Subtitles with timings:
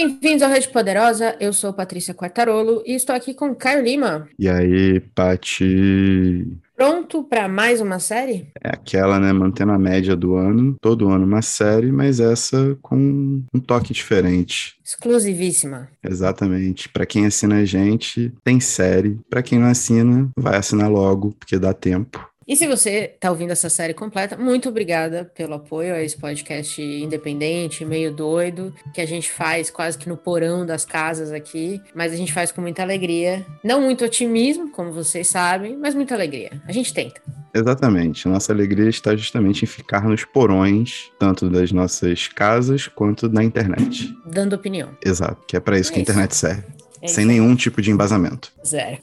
[0.00, 4.28] Bem-vindos ao Rede Poderosa, eu sou Patrícia Quartarolo e estou aqui com Caio Lima.
[4.38, 6.46] E aí, Pati?
[6.76, 8.46] Pronto para mais uma série?
[8.62, 13.42] É aquela, né, mantendo a média do ano, todo ano uma série, mas essa com
[13.52, 14.76] um toque diferente.
[14.84, 15.88] Exclusivíssima.
[16.00, 16.88] Exatamente.
[16.88, 19.18] Para quem assina a gente, tem série.
[19.28, 22.24] Para quem não assina, vai assinar logo, porque dá tempo.
[22.48, 26.80] E se você está ouvindo essa série completa, muito obrigada pelo apoio a esse podcast
[26.80, 32.10] independente, meio doido, que a gente faz quase que no porão das casas aqui, mas
[32.10, 33.44] a gente faz com muita alegria.
[33.62, 36.52] Não muito otimismo, como vocês sabem, mas muita alegria.
[36.66, 37.20] A gente tenta.
[37.52, 38.26] Exatamente.
[38.26, 44.10] Nossa alegria está justamente em ficar nos porões, tanto das nossas casas quanto na internet.
[44.24, 44.96] Dando opinião.
[45.04, 46.77] Exato, que é para isso é que a internet serve.
[47.00, 48.52] É sem nenhum tipo de embasamento.
[48.64, 48.98] Zero.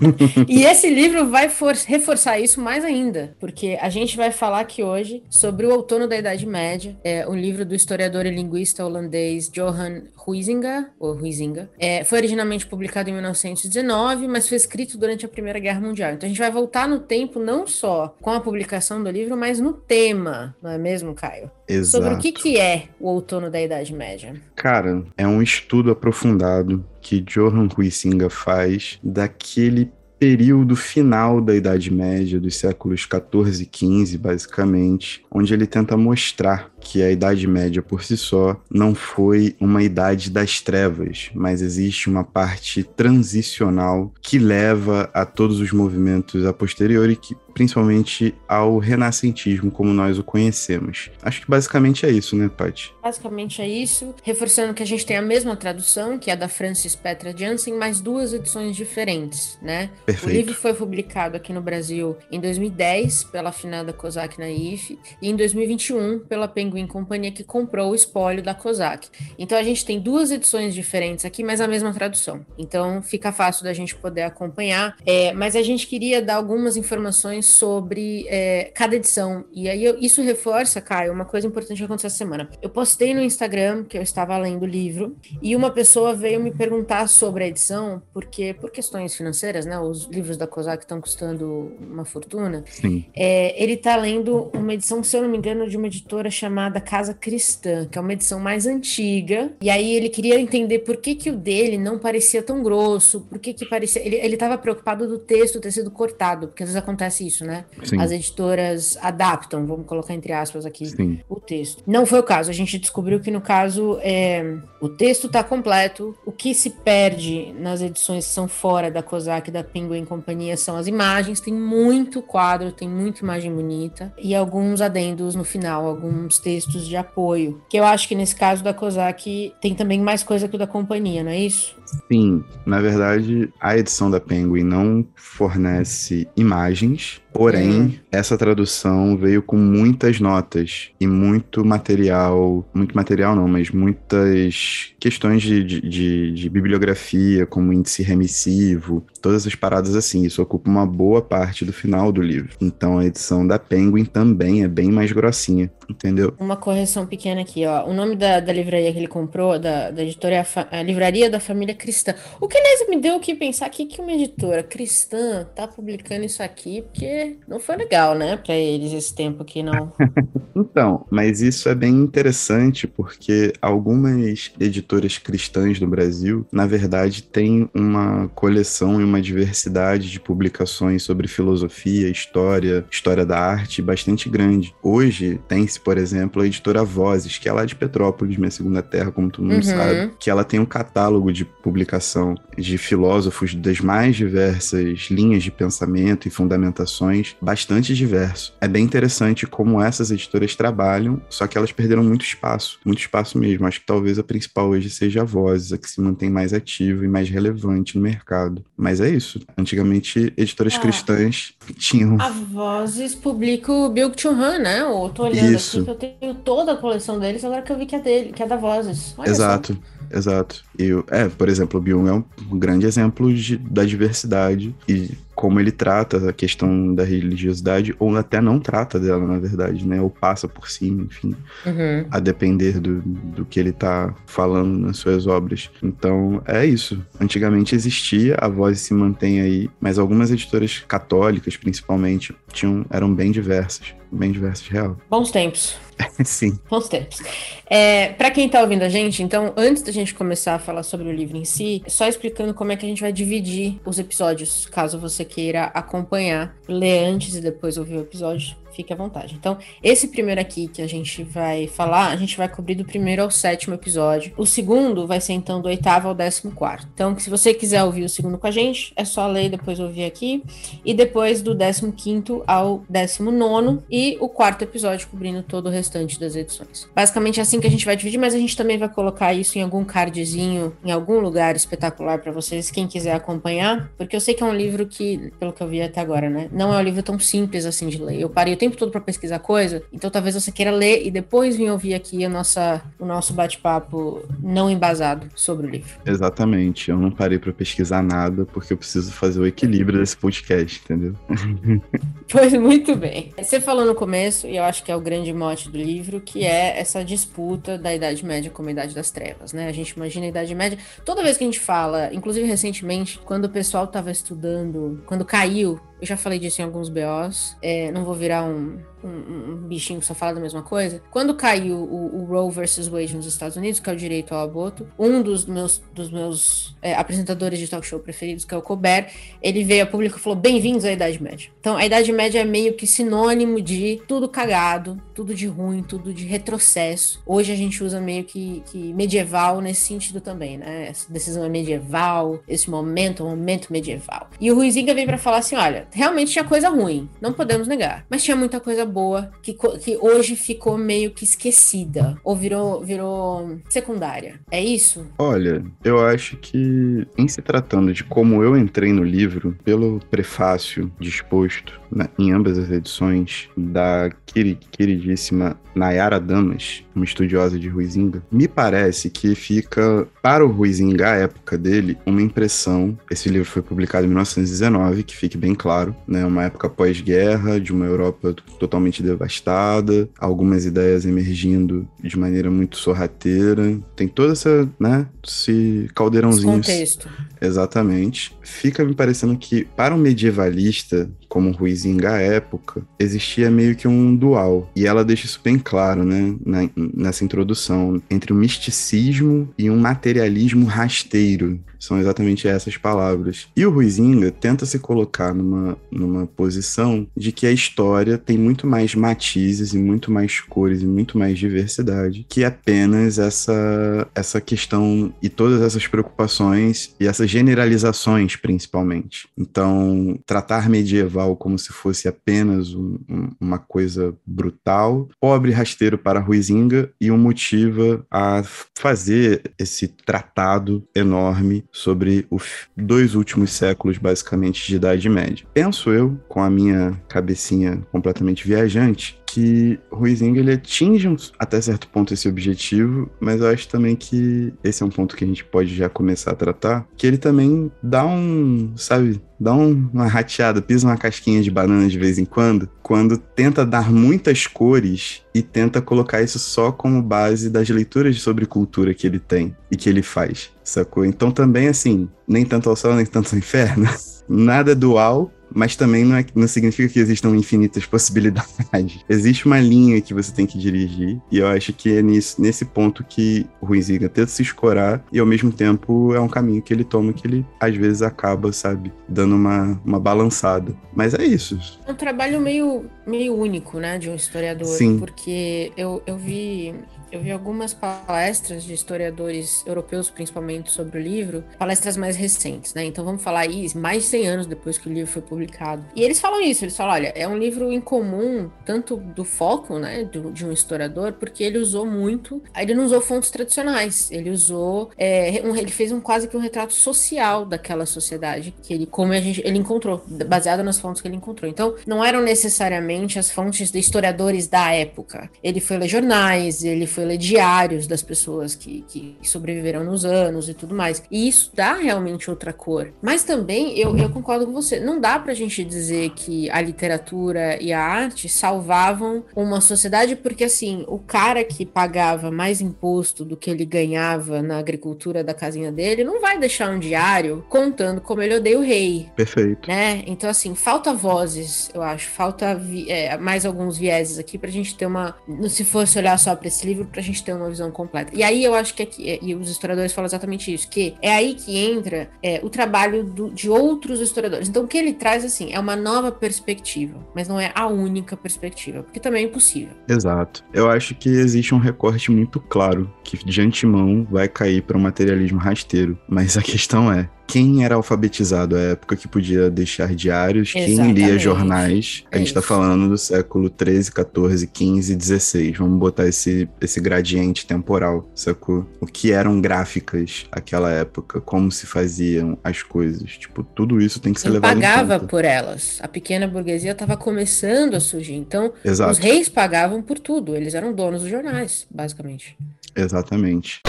[0.48, 1.50] e esse livro vai
[1.86, 6.16] reforçar isso mais ainda, porque a gente vai falar aqui hoje sobre o Outono da
[6.16, 11.70] Idade Média, é um livro do historiador e linguista holandês Johan Huizinga, ou Huizinga.
[11.78, 16.12] É, foi originalmente publicado em 1919, mas foi escrito durante a Primeira Guerra Mundial.
[16.12, 19.60] Então a gente vai voltar no tempo não só com a publicação do livro, mas
[19.60, 21.50] no tema, não é mesmo, Caio?
[21.68, 22.04] Exato.
[22.04, 24.34] Sobre o que, que é o Outono da Idade Média.
[24.56, 32.38] Cara, é um estudo aprofundado que Johan Huizinga faz daquele período final da Idade Média,
[32.38, 38.02] dos séculos 14 e 15, basicamente, onde ele tenta mostrar que a Idade Média por
[38.02, 45.10] si só não foi uma idade das trevas, mas existe uma parte transicional que leva
[45.12, 51.10] a todos os movimentos a posteriori, que, principalmente ao renascentismo como nós o conhecemos.
[51.22, 52.92] Acho que basicamente é isso, né, Paty?
[53.02, 56.48] Basicamente é isso, reforçando que a gente tem a mesma tradução, que é a da
[56.48, 59.90] Francis Petra Jansen, mas duas edições diferentes, né?
[60.06, 60.30] Perfeito.
[60.30, 65.36] O livro foi publicado aqui no Brasil em 2010 pela afinada Kozak Naif e em
[65.36, 69.08] 2021 pela Penguin Penguin Companhia que comprou o espólio da COSAC.
[69.38, 72.46] Então a gente tem duas edições diferentes aqui, mas a mesma tradução.
[72.56, 74.96] Então fica fácil da gente poder acompanhar.
[75.04, 79.44] É, mas a gente queria dar algumas informações sobre é, cada edição.
[79.52, 82.48] E aí eu, isso reforça, Caio, uma coisa importante que aconteceu essa semana.
[82.62, 86.52] Eu postei no Instagram que eu estava lendo o livro e uma pessoa veio me
[86.52, 89.78] perguntar sobre a edição, porque por questões financeiras, né?
[89.78, 92.64] Os livros da COSAC estão custando uma fortuna.
[92.66, 93.04] Sim.
[93.14, 96.59] É, ele está lendo uma edição, se eu não me engano, de uma editora chamada
[96.60, 99.52] chamada Casa Cristã, que é uma edição mais antiga.
[99.62, 103.38] E aí ele queria entender por que, que o dele não parecia tão grosso, por
[103.38, 104.02] que, que parecia.
[104.06, 107.64] Ele estava preocupado do texto ter sido cortado, porque às vezes acontece isso, né?
[107.82, 108.00] Sim.
[108.00, 111.20] As editoras adaptam, vamos colocar entre aspas aqui, Sim.
[111.28, 111.82] o texto.
[111.86, 112.50] Não foi o caso.
[112.50, 116.14] A gente descobriu que no caso é, o texto está completo.
[116.26, 120.76] O que se perde nas edições que são fora da COSAC da Penguin Companhia são
[120.76, 121.40] as imagens.
[121.40, 126.88] Tem muito quadro, tem muita imagem bonita e alguns adendos no final, alguns textos textos
[126.88, 127.60] de apoio.
[127.68, 130.66] Que eu acho que nesse caso da COSAC tem também mais coisa que o da
[130.66, 131.76] companhia, não é isso?
[132.10, 137.94] Sim, na verdade, a edição da Penguin não fornece imagens, porém, uhum.
[138.10, 145.42] essa tradução veio com muitas notas e muito material, muito material não, mas muitas questões
[145.42, 150.24] de, de, de, de bibliografia, como índice remissivo, todas essas paradas assim.
[150.24, 152.50] Isso ocupa uma boa parte do final do livro.
[152.60, 156.34] Então, a edição da Penguin também é bem mais grossinha, entendeu?
[156.38, 157.86] Uma correção pequena aqui, ó.
[157.86, 161.30] O nome da, da livraria que ele comprou, da, da editora, é a, a Livraria
[161.30, 162.14] da Família cristã.
[162.40, 166.24] O que, aliás, me deu o que pensar aqui que uma editora cristã tá publicando
[166.24, 167.04] isso aqui, porque
[167.46, 169.92] não foi legal, né, para eles esse tempo aqui, não.
[170.54, 177.68] então, mas isso é bem interessante, porque algumas editoras cristãs no Brasil, na verdade, têm
[177.74, 184.74] uma coleção e uma diversidade de publicações sobre filosofia, história, história da arte bastante grande.
[184.82, 189.10] Hoje, tem-se, por exemplo, a editora Vozes, que é lá de Petrópolis, minha segunda terra,
[189.10, 189.62] como todo mundo uhum.
[189.62, 195.50] sabe, que ela tem um catálogo de publicação de filósofos das mais diversas linhas de
[195.50, 197.00] pensamento e fundamentações,
[197.40, 198.54] bastante diverso.
[198.60, 203.38] É bem interessante como essas editoras trabalham, só que elas perderam muito espaço, muito espaço
[203.38, 203.66] mesmo.
[203.66, 207.04] Acho que talvez a principal hoje seja a Vozes, a que se mantém mais ativa
[207.04, 208.64] e mais relevante no mercado.
[208.76, 209.40] Mas é isso.
[209.56, 212.20] Antigamente, editoras ah, cristãs tinham.
[212.20, 214.80] A Vozes publica o Bill Churran, né?
[214.80, 215.78] Eu tô olhando isso.
[215.78, 218.32] aqui que eu tenho toda a coleção deles, agora que eu vi que é dele,
[218.32, 219.14] que é da Vozes.
[219.16, 219.74] Olha Exato.
[219.74, 219.99] Só.
[220.10, 220.64] Exato.
[220.78, 225.10] E, é, por exemplo, o Byung é um grande exemplo de, da diversidade e
[225.40, 229.98] como ele trata a questão da religiosidade, ou até não trata dela, na verdade, né?
[229.98, 231.34] Ou passa por cima, enfim,
[231.64, 232.04] uhum.
[232.10, 235.70] a depender do, do que ele tá falando nas suas obras.
[235.82, 237.02] Então, é isso.
[237.18, 243.32] Antigamente existia, a voz se mantém aí, mas algumas editoras católicas, principalmente, tinham, eram bem
[243.32, 243.94] diversas.
[244.12, 244.98] Bem diversas, real.
[245.08, 245.78] Bons tempos.
[246.24, 246.58] Sim.
[246.68, 247.22] Bons tempos.
[247.66, 251.08] É, para quem tá ouvindo a gente, então, antes da gente começar a falar sobre
[251.08, 254.66] o livro em si, só explicando como é que a gente vai dividir os episódios,
[254.66, 259.34] caso você queira acompanhar, ler antes e depois ouvir o episódio fique à vontade.
[259.34, 263.22] Então, esse primeiro aqui que a gente vai falar, a gente vai cobrir do primeiro
[263.22, 264.32] ao sétimo episódio.
[264.36, 266.88] O segundo vai ser então do oitavo ao décimo quarto.
[266.94, 269.78] Então, se você quiser ouvir o segundo com a gente, é só ler e depois
[269.78, 270.42] ouvir aqui.
[270.84, 275.70] E depois do décimo quinto ao décimo nono e o quarto episódio cobrindo todo o
[275.70, 276.88] restante das edições.
[276.94, 279.58] Basicamente é assim que a gente vai dividir, mas a gente também vai colocar isso
[279.58, 284.34] em algum cardzinho, em algum lugar espetacular para vocês, quem quiser acompanhar, porque eu sei
[284.34, 286.82] que é um livro que, pelo que eu vi até agora, né, não é um
[286.82, 288.20] livro tão simples assim de ler.
[288.20, 291.56] Eu parei o tempo todo para pesquisar coisa, então talvez você queira ler e depois
[291.56, 295.90] vir ouvir aqui a nossa, o nosso bate-papo não embasado sobre o livro.
[296.04, 296.90] Exatamente.
[296.90, 301.14] Eu não parei para pesquisar nada porque eu preciso fazer o equilíbrio desse podcast, entendeu?
[302.30, 303.32] pois muito bem.
[303.38, 306.44] Você falou no começo, e eu acho que é o grande mote do livro, que
[306.44, 309.68] é essa disputa da Idade Média com a Idade das Trevas, né?
[309.68, 310.78] A gente imagina a Idade Média.
[311.04, 315.80] Toda vez que a gente fala, inclusive recentemente, quando o pessoal estava estudando, quando caiu
[316.00, 317.56] eu já falei disso em alguns BOs.
[317.60, 321.02] É, não vou virar um, um, um, bichinho que só fala da mesma coisa.
[321.10, 324.42] Quando caiu o, o, Roe versus Wade nos Estados Unidos, que é o direito ao
[324.42, 328.62] aborto, um dos meus, dos meus é, apresentadores de talk show preferidos, que é o
[328.62, 329.12] Colbert,
[329.42, 331.50] ele veio a público e falou: Bem-vindos à Idade Média.
[331.60, 336.14] Então, a Idade Média é meio que sinônimo de tudo cagado, tudo de ruim, tudo
[336.14, 337.22] de retrocesso.
[337.26, 340.88] Hoje a gente usa meio que, que medieval nesse sentido também, né?
[340.88, 344.30] Essa decisão é medieval, esse momento é um momento medieval.
[344.40, 348.04] E o Ruizinga veio para falar assim: olha, realmente tinha coisa ruim, não podemos negar,
[348.08, 353.58] mas tinha muita coisa boa que, que hoje ficou meio que esquecida ou virou, virou
[353.68, 354.40] secundária.
[354.50, 355.06] É isso?
[355.18, 360.92] Olha, eu acho que em se tratando de como eu entrei no livro, pelo prefácio
[360.98, 368.48] disposto né, em ambas as edições da queridíssima Nayara Damas, uma estudiosa de Ruizinga, me
[368.48, 372.98] parece que fica para o Ruizinga, a época dele, uma impressão.
[373.10, 376.24] Esse livro foi publicado em 1919, que fique bem claro, né?
[376.24, 383.78] Uma época pós-guerra, de uma Europa totalmente devastada, algumas ideias emergindo de maneira muito sorrateira.
[383.96, 385.06] Tem toda essa, né?
[385.26, 386.60] Esse caldeirãozinho.
[386.60, 387.08] Esse contexto.
[387.40, 388.36] Exatamente.
[388.42, 394.14] Fica me parecendo que, para um medievalista, como Ruizinga à época, existia meio que um
[394.14, 394.68] dual.
[394.74, 396.36] E ela deixa isso bem claro, né,
[396.76, 401.60] nessa introdução, entre o misticismo e um materialismo rasteiro.
[401.80, 403.48] São exatamente essas palavras.
[403.56, 408.66] E o Ruizinga tenta se colocar numa, numa posição de que a história tem muito
[408.66, 415.12] mais matizes e muito mais cores e muito mais diversidade que apenas essa, essa questão
[415.22, 419.28] e todas essas preocupações e essas generalizações, principalmente.
[419.36, 426.20] Então, tratar medieval como se fosse apenas um, um, uma coisa brutal, pobre rasteiro para
[426.20, 428.42] Ruizinga e um motiva a
[428.76, 435.46] fazer esse tratado enorme sobre os dois últimos séculos, basicamente, de Idade Média.
[435.52, 441.08] Penso eu, com a minha cabecinha completamente viajante, que Ruizinga ele atinge
[441.38, 445.22] até certo ponto esse objetivo, mas eu acho também que esse é um ponto que
[445.22, 449.88] a gente pode já começar a tratar, que ele também dá um, sabe, dá um,
[449.92, 454.48] uma rateada, pisa uma casquinha de banana de vez em quando, quando tenta dar muitas
[454.48, 459.54] cores e tenta colocar isso só como base das leituras sobre cultura que ele tem
[459.70, 461.04] e que ele faz, sacou?
[461.04, 463.88] Então também, assim, nem tanto ao céu, nem tanto ao inferno,
[464.28, 469.00] nada dual, mas também não, é, não significa que existam infinitas possibilidades.
[469.08, 472.64] Existe uma linha que você tem que dirigir, e eu acho que é nisso, nesse
[472.64, 476.72] ponto que o Ruizinga tenta se escorar, e ao mesmo tempo é um caminho que
[476.72, 480.74] ele toma que ele às vezes acaba, sabe, dando uma, uma balançada.
[480.94, 481.58] Mas é isso.
[481.86, 484.98] É um trabalho meio, meio único, né, de um historiador, Sim.
[484.98, 486.74] porque eu, eu vi
[487.10, 492.84] eu vi algumas palestras de historiadores europeus, principalmente, sobre o livro, palestras mais recentes, né?
[492.84, 495.84] Então vamos falar aí, mais de 100 anos depois que o livro foi publicado.
[495.94, 500.04] E eles falam isso, eles falam, olha, é um livro incomum, tanto do foco, né,
[500.04, 504.90] do, de um historiador, porque ele usou muito, ele não usou fontes tradicionais, ele usou,
[504.96, 509.12] é, um, ele fez um quase que um retrato social daquela sociedade que ele, como
[509.12, 511.50] a gente, ele encontrou, baseado nas fontes que ele encontrou.
[511.50, 515.30] Então, não eram necessariamente as fontes de historiadores da época.
[515.42, 520.04] Ele foi ler jornais, ele foi foi ler diários das pessoas que, que sobreviveram nos
[520.04, 521.02] anos e tudo mais.
[521.10, 522.92] E isso dá realmente outra cor.
[523.00, 527.60] Mas também eu, eu concordo com você, não dá pra gente dizer que a literatura
[527.62, 533.36] e a arte salvavam uma sociedade, porque assim, o cara que pagava mais imposto do
[533.36, 538.20] que ele ganhava na agricultura da casinha dele não vai deixar um diário contando como
[538.20, 539.08] ele odeia o rei.
[539.16, 539.68] Perfeito.
[539.68, 540.02] Né?
[540.06, 544.86] Então, assim, falta vozes, eu acho, falta é, mais alguns vieses aqui pra gente ter
[544.86, 545.16] uma.
[545.48, 548.12] Se fosse olhar só pra esse livro, pra gente ter uma visão completa.
[548.14, 551.34] E aí eu acho que aqui, e os historiadores falam exatamente isso, que é aí
[551.34, 554.48] que entra é, o trabalho do, de outros historiadores.
[554.48, 558.16] Então, o que ele traz, assim, é uma nova perspectiva, mas não é a única
[558.16, 559.74] perspectiva, porque também é impossível.
[559.88, 560.44] Exato.
[560.52, 564.80] Eu acho que existe um recorte muito claro que de antemão vai cair para um
[564.80, 570.52] materialismo rasteiro, mas a questão é quem era alfabetizado à época que podia deixar diários,
[570.54, 570.94] Exatamente.
[570.94, 572.04] quem lia jornais.
[572.10, 575.58] A gente está falando do século 13, 14, 15, 16.
[575.58, 578.68] Vamos botar esse, esse gradiente temporal, sacou?
[578.80, 583.12] O que eram gráficas naquela época, como se faziam as coisas.
[583.16, 585.10] Tipo, tudo isso tem que ser Quem levado pagava em conta.
[585.10, 585.78] por elas.
[585.80, 588.14] A pequena burguesia estava começando a surgir.
[588.14, 588.90] Então, Exato.
[588.90, 590.34] os reis pagavam por tudo.
[590.34, 592.36] Eles eram donos dos jornais, basicamente.
[592.74, 593.62] Exatamente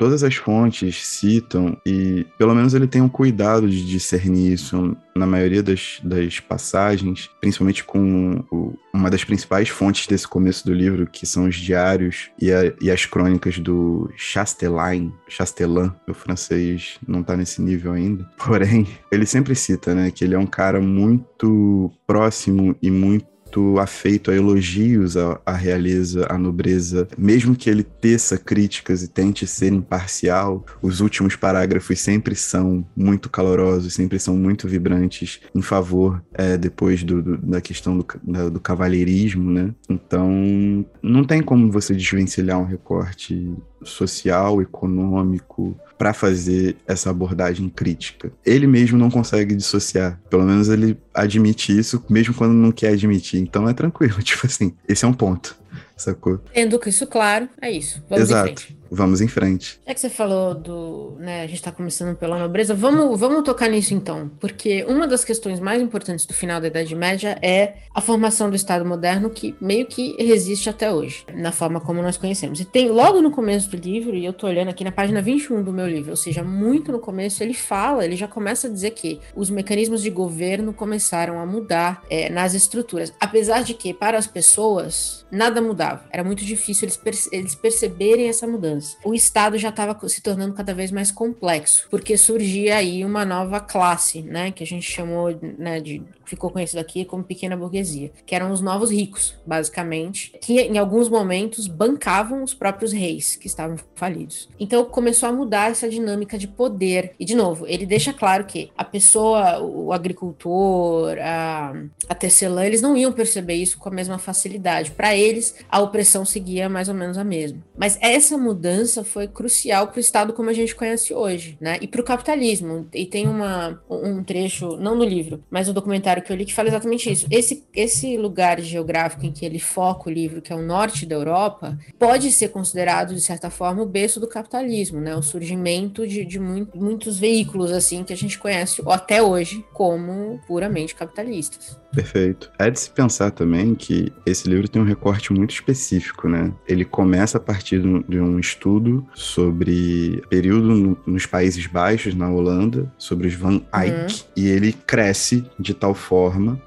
[0.00, 5.26] todas as fontes citam, e pelo menos ele tem um cuidado de discernir isso na
[5.26, 11.06] maioria das, das passagens, principalmente com o, uma das principais fontes desse começo do livro,
[11.06, 17.22] que são os diários e, a, e as crônicas do Chastelain, Chastelin, o francês não
[17.22, 18.26] tá nesse nível ainda.
[18.42, 23.80] Porém, ele sempre cita, né, que ele é um cara muito próximo e muito muito
[23.80, 29.46] afeito a elogios à, à realeza, à nobreza, mesmo que ele teça críticas e tente
[29.46, 36.22] ser imparcial, os últimos parágrafos sempre são muito calorosos, sempre são muito vibrantes em favor
[36.34, 39.74] é, depois do, do, da questão do, da, do cavalheirismo, né?
[39.88, 43.52] Então, não tem como você desvencilhar um recorte
[43.82, 48.32] social, econômico, para fazer essa abordagem crítica.
[48.42, 50.18] Ele mesmo não consegue dissociar.
[50.30, 53.38] Pelo menos ele admite isso, mesmo quando não quer admitir.
[53.38, 55.54] Então é tranquilo, tipo assim, esse é um ponto,
[55.94, 56.38] sacou?
[56.54, 58.02] Tendo isso claro, é isso.
[58.08, 59.80] Vamos Exato vamos em frente.
[59.86, 63.68] É que você falou do, né, a gente está começando pela nobreza, vamos, vamos tocar
[63.68, 68.00] nisso então, porque uma das questões mais importantes do final da Idade Média é a
[68.00, 72.60] formação do Estado moderno que meio que resiste até hoje, na forma como nós conhecemos.
[72.60, 75.62] E tem logo no começo do livro, e eu tô olhando aqui na página 21
[75.62, 78.90] do meu livro, ou seja, muito no começo, ele fala, ele já começa a dizer
[78.90, 84.18] que os mecanismos de governo começaram a mudar é, nas estruturas, apesar de que para
[84.18, 89.68] as pessoas nada mudava, era muito difícil eles, eles perceberem essa mudança o Estado já
[89.70, 94.62] estava se tornando cada vez mais complexo, porque surgia aí uma nova classe, né, que
[94.62, 98.90] a gente chamou, né, de ficou conhecido aqui como pequena burguesia, que eram os novos
[98.90, 104.48] ricos, basicamente, que em alguns momentos bancavam os próprios reis que estavam falidos.
[104.58, 107.14] Então começou a mudar essa dinâmica de poder.
[107.18, 111.74] E de novo, ele deixa claro que a pessoa, o agricultor, a,
[112.08, 114.92] a tecelã, eles não iam perceber isso com a mesma facilidade.
[114.92, 117.58] Para eles, a opressão seguia mais ou menos a mesma.
[117.76, 121.78] Mas essa mudança foi crucial para o Estado como a gente conhece hoje, né?
[121.80, 122.86] E para o capitalismo.
[122.94, 126.54] E tem uma, um trecho, não no livro, mas no documentário que eu li que
[126.54, 127.26] fala exatamente isso.
[127.30, 131.14] Esse, esse lugar geográfico em que ele foca o livro, que é o norte da
[131.14, 135.14] Europa, pode ser considerado, de certa forma, o berço do capitalismo, né?
[135.14, 140.40] O surgimento de, de muito, muitos veículos, assim, que a gente conhece até hoje como
[140.46, 141.78] puramente capitalistas.
[141.92, 142.50] Perfeito.
[142.58, 146.52] É de se pensar também que esse livro tem um recorte muito específico, né?
[146.66, 152.90] Ele começa a partir de um estudo sobre período no, nos Países Baixos, na Holanda,
[152.96, 154.28] sobre os Van Eyck, uhum.
[154.36, 156.09] e ele cresce de tal forma,